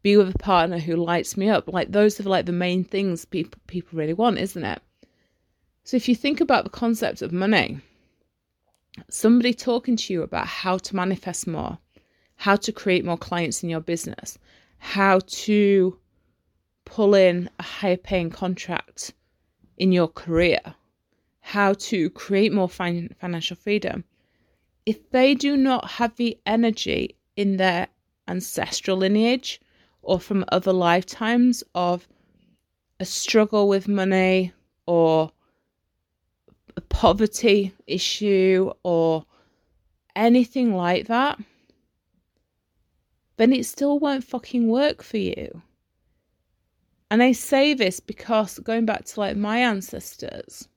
[0.02, 1.68] be with a partner who lights me up.
[1.68, 4.82] Like those are like the main things people people really want, isn't it?
[5.84, 7.80] So if you think about the concept of money,
[9.10, 11.78] somebody talking to you about how to manifest more,
[12.36, 14.38] how to create more clients in your business,
[14.78, 15.98] how to
[16.86, 19.14] pull in a higher paying contract
[19.78, 20.60] in your career,
[21.42, 24.04] how to create more fin- financial freedom,
[24.86, 27.88] if they do not have the energy in their
[28.28, 29.60] ancestral lineage
[30.02, 32.08] or from other lifetimes of
[33.00, 34.54] a struggle with money
[34.86, 35.32] or
[36.76, 39.26] a poverty issue or
[40.16, 41.40] anything like that,
[43.38, 45.62] then it still won't fucking work for you.
[47.12, 50.68] And I say this because going back to like my ancestors,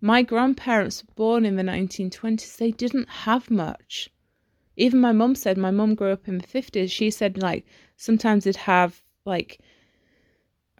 [0.00, 4.10] my grandparents were born in the 1920s, they didn't have much.
[4.76, 6.90] Even my mum said, my mum grew up in the 50s.
[6.90, 7.66] She said, like,
[7.96, 9.60] sometimes they'd have, like,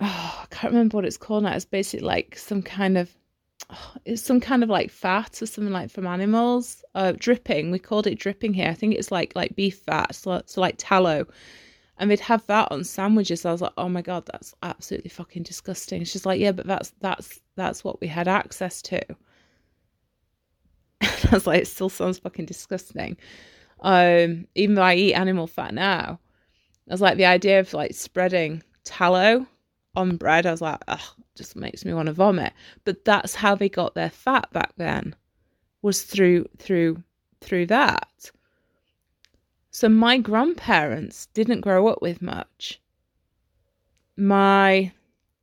[0.00, 1.54] oh, I can't remember what it's called now.
[1.54, 3.10] It's basically like some kind of,
[3.70, 6.84] oh, it's some kind of like fat or something like from animals.
[6.94, 7.70] Uh, dripping.
[7.70, 8.68] We called it dripping here.
[8.68, 11.26] I think it's like like beef fat, so, so like tallow
[12.00, 13.44] and they'd have that on sandwiches.
[13.44, 16.02] I was like, oh my god, that's absolutely fucking disgusting.
[16.04, 19.02] She's like, yeah, but that's that's that's what we had access to.
[21.02, 23.18] I was like, it still sounds fucking disgusting.
[23.80, 26.20] Um, even though I eat animal fat now,
[26.88, 29.46] I was like, the idea of like spreading tallow
[29.96, 31.00] on bread, I was like, ugh,
[31.34, 32.52] just makes me want to vomit.
[32.84, 35.14] But that's how they got their fat back then,
[35.82, 37.02] was through through
[37.40, 38.30] through that.
[39.70, 42.80] So my grandparents didn't grow up with much.
[44.16, 44.92] My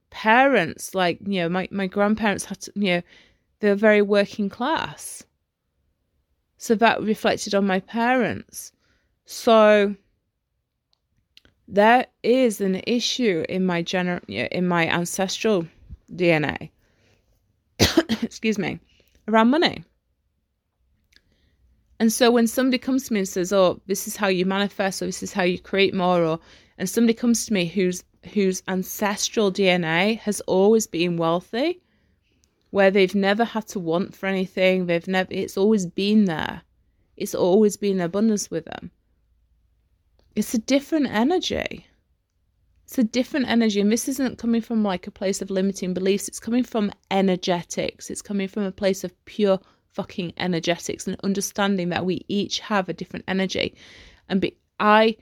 [0.09, 3.01] parents, like, you know, my, my grandparents had to, you know,
[3.59, 5.23] they were very working class.
[6.57, 8.71] So that reflected on my parents.
[9.25, 9.95] So
[11.67, 15.67] there is an issue in my gener- in my ancestral
[16.11, 16.71] DNA.
[18.21, 18.79] Excuse me,
[19.27, 19.83] around money.
[21.99, 25.01] And so when somebody comes to me and says, "Oh, this is how you manifest,
[25.01, 26.39] or this is how you create more," or
[26.77, 28.03] and somebody comes to me whose
[28.33, 31.81] whose ancestral DNA has always been wealthy,
[32.71, 34.85] where they've never had to want for anything.
[34.85, 36.61] They've never, it's always been there.
[37.15, 38.91] It's always been abundance with them.
[40.35, 41.87] It's a different energy.
[42.83, 43.81] It's a different energy.
[43.81, 46.27] And this isn't coming from like a place of limiting beliefs.
[46.27, 48.09] It's coming from energetics.
[48.09, 52.87] It's coming from a place of pure fucking energetics and understanding that we each have
[52.87, 53.75] a different energy.
[54.29, 55.17] And be, I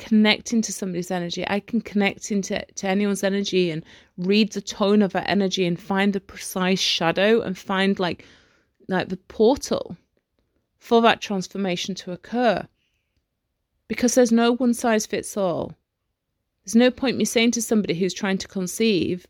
[0.00, 1.44] connect into somebody's energy.
[1.46, 3.84] I can connect into to anyone's energy and
[4.16, 8.24] read the tone of that energy and find the precise shadow and find like
[8.88, 9.96] like the portal
[10.78, 12.66] for that transformation to occur.
[13.88, 15.74] Because there's no one size fits all.
[16.64, 19.26] There's no point me saying to somebody who's trying to conceive,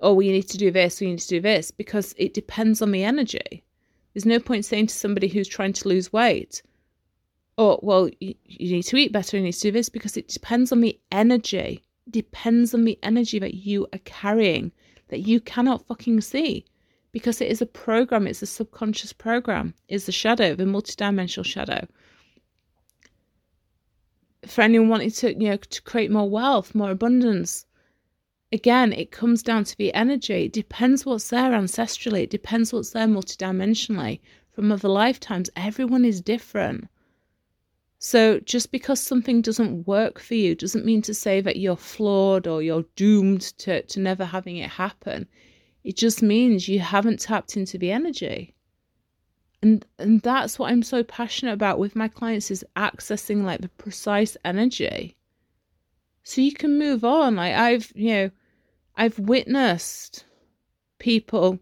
[0.00, 2.90] oh, you need to do this, you need to do this, because it depends on
[2.90, 3.62] the energy.
[4.12, 6.62] There's no point saying to somebody who's trying to lose weight,
[7.60, 10.28] oh, well, you, you need to eat better, you need to do this, because it
[10.28, 11.84] depends on the energy.
[12.06, 14.72] It depends on the energy that you are carrying
[15.08, 16.64] that you cannot fucking see
[17.12, 21.86] because it is a program, it's a subconscious program, it's the shadow, the multidimensional shadow.
[24.46, 27.66] For anyone wanting to, you know, to create more wealth, more abundance,
[28.52, 30.44] again, it comes down to the energy.
[30.44, 34.20] It depends what's there ancestrally, it depends what's there multidimensionally
[34.52, 35.50] from other lifetimes.
[35.56, 36.88] Everyone is different.
[38.02, 42.46] So just because something doesn't work for you doesn't mean to say that you're flawed
[42.46, 45.28] or you're doomed to, to never having it happen.
[45.84, 48.54] It just means you haven't tapped into the energy.
[49.60, 53.68] And and that's what I'm so passionate about with my clients is accessing like the
[53.68, 55.14] precise energy.
[56.22, 57.36] So you can move on.
[57.36, 58.30] Like I've, you know,
[58.96, 60.24] I've witnessed
[60.98, 61.58] people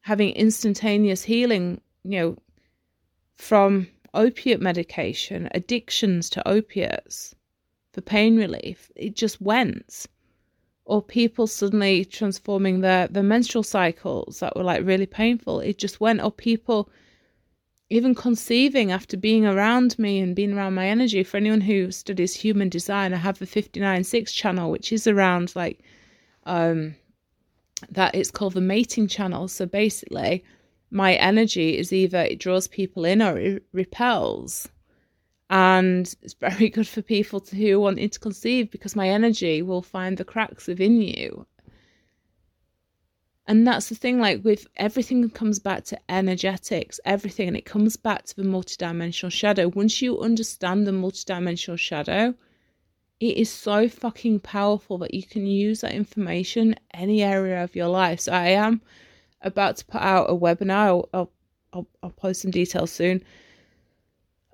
[0.00, 2.38] having instantaneous healing, you know,
[3.36, 7.34] from opiate medication, addictions to opiates
[7.92, 8.90] for pain relief.
[8.96, 10.06] It just went
[10.86, 15.60] or people suddenly transforming their, their menstrual cycles that were like really painful.
[15.60, 16.90] It just went, or people
[17.90, 21.22] even conceiving after being around me and being around my energy.
[21.22, 25.80] For anyone who studies human design, I have the 596 channel, which is around like
[26.46, 26.94] um
[27.90, 29.48] that it's called the mating channel.
[29.48, 30.44] So basically,
[30.94, 34.68] my energy is either it draws people in or it repels.
[35.50, 39.82] And it's very good for people to, who want to conceive because my energy will
[39.82, 41.46] find the cracks within you.
[43.46, 47.96] And that's the thing like with everything comes back to energetics everything and it comes
[47.96, 49.68] back to the multidimensional shadow.
[49.68, 52.34] Once you understand the multidimensional shadow
[53.20, 57.88] it is so fucking powerful that you can use that information any area of your
[57.88, 58.20] life.
[58.20, 58.80] So i am
[59.44, 61.06] about to put out a webinar.
[61.12, 61.30] I'll,
[61.72, 63.22] I'll, I'll post some details soon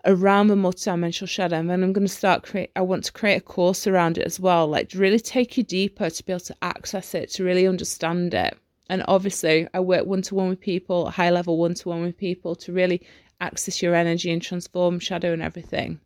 [0.04, 1.56] around the multidimensional shadow.
[1.56, 4.26] And then i'm going to start create i want to create a course around it
[4.26, 7.44] as well like to really take you deeper to be able to access it to
[7.44, 8.56] really understand it.
[8.88, 13.02] And obviously i work one-to-one with people high level one-to-one with people to really
[13.40, 16.00] access your energy and transform shadow and everything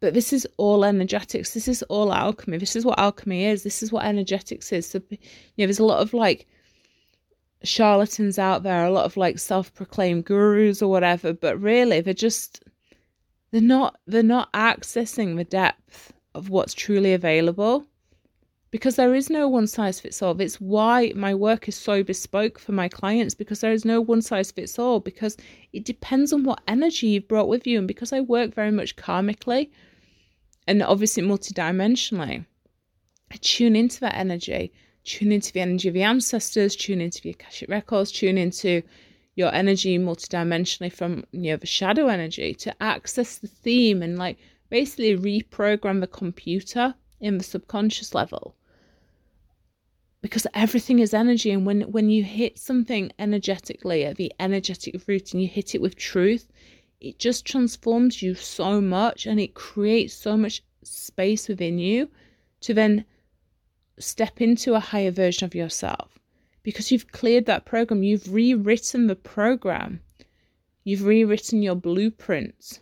[0.00, 1.54] but this is all energetics.
[1.54, 2.58] This is all alchemy.
[2.58, 3.62] This is what alchemy is.
[3.62, 4.88] This is what energetics is.
[4.88, 5.18] So you
[5.58, 6.46] know there's a lot of like
[7.64, 12.62] charlatans out there, a lot of like self-proclaimed gurus or whatever, but really they're just
[13.50, 17.84] they're not they're not accessing the depth of what's truly available
[18.70, 20.38] because there is no one size fits all.
[20.40, 24.20] It's why my work is so bespoke for my clients because there is no one
[24.20, 25.36] size fits all because
[25.72, 27.78] it depends on what energy you've brought with you.
[27.78, 29.70] And because I work very much karmically
[30.68, 32.44] and obviously multidimensionally.
[33.40, 34.72] Tune into that energy.
[35.02, 38.82] Tune into the energy of the ancestors, tune into the Akashic records, tune into
[39.34, 44.36] your energy multidimensionally from you know the shadow energy to access the theme and like
[44.68, 48.54] basically reprogram the computer in the subconscious level.
[50.20, 55.32] Because everything is energy and when when you hit something energetically at the energetic root
[55.32, 56.46] and you hit it with truth
[57.00, 62.08] it just transforms you so much and it creates so much space within you
[62.60, 63.04] to then
[63.98, 66.18] step into a higher version of yourself.
[66.62, 70.00] Because you've cleared that program, you've rewritten the program,
[70.84, 72.80] you've rewritten your blueprint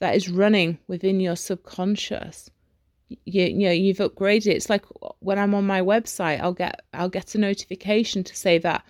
[0.00, 2.50] that is running within your subconscious.
[3.08, 4.84] You, you know you've upgraded it's like
[5.20, 8.84] when i'm on my website i'll get i'll get a notification to say that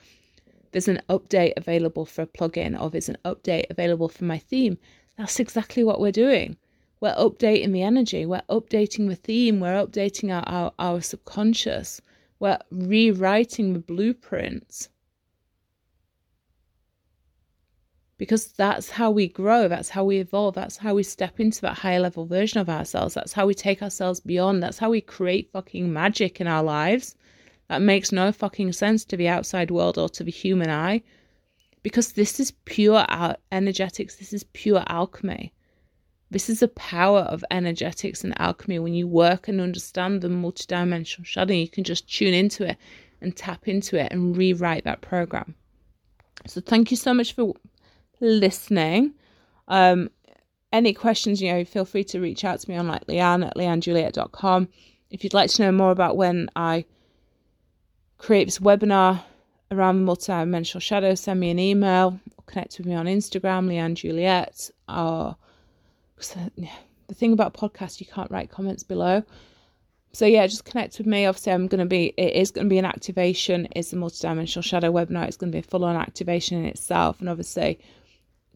[0.72, 4.78] there's an update available for a plugin or there's an update available for my theme.
[5.16, 6.56] That's exactly what we're doing.
[7.00, 12.00] We're updating the energy, we're updating the theme, we're updating our, our, our subconscious,
[12.40, 14.88] we're rewriting the blueprints.
[18.16, 21.78] Because that's how we grow, that's how we evolve, that's how we step into that
[21.78, 25.52] higher level version of ourselves, that's how we take ourselves beyond, that's how we create
[25.52, 27.14] fucking magic in our lives.
[27.68, 31.02] That makes no fucking sense to the outside world or to the human eye
[31.82, 33.04] because this is pure
[33.52, 35.52] energetics, this is pure alchemy.
[36.30, 38.78] This is the power of energetics and alchemy.
[38.78, 42.76] When you work and understand the multidimensional shadow, you can just tune into it
[43.20, 45.54] and tap into it and rewrite that program.
[46.46, 47.54] So, thank you so much for
[48.20, 49.14] listening.
[49.68, 50.10] Um,
[50.72, 53.56] any questions, you know, feel free to reach out to me on like Leanne at
[53.56, 54.68] leannejuliet.com.
[55.10, 56.84] If you'd like to know more about when I
[58.18, 59.22] create this webinar
[59.70, 64.70] around multi-dimensional shadow, send me an email or connect with me on Instagram, Leanne Juliet.
[64.88, 65.36] Or
[66.18, 69.22] the thing about podcasts, you can't write comments below.
[70.12, 71.26] So yeah, just connect with me.
[71.26, 72.14] Obviously, I'm going to be.
[72.16, 73.68] It is going to be an activation.
[73.76, 75.28] It's a multi-dimensional shadow webinar.
[75.28, 77.78] It's going to be a full-on activation in itself, and obviously,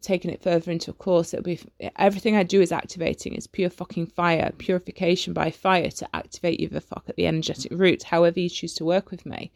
[0.02, 1.60] taking it further into a course, it'll be
[1.96, 3.34] everything I do is activating.
[3.34, 7.72] It's pure fucking fire, purification by fire to activate you the fuck at the energetic
[7.72, 9.52] root, however you choose to work with me.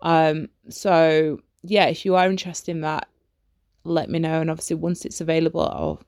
[0.00, 3.08] Um, so yeah, if you are interested in that,
[3.84, 4.40] let me know.
[4.40, 6.02] And obviously, once it's available, I'll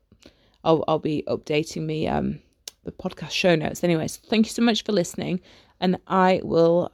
[0.62, 2.40] I'll, I'll be updating me um
[2.84, 3.82] the podcast show notes.
[3.82, 5.40] Anyways, thank you so much for listening,
[5.80, 6.92] and I will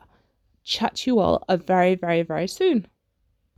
[0.65, 2.87] chat to you all very very very soon.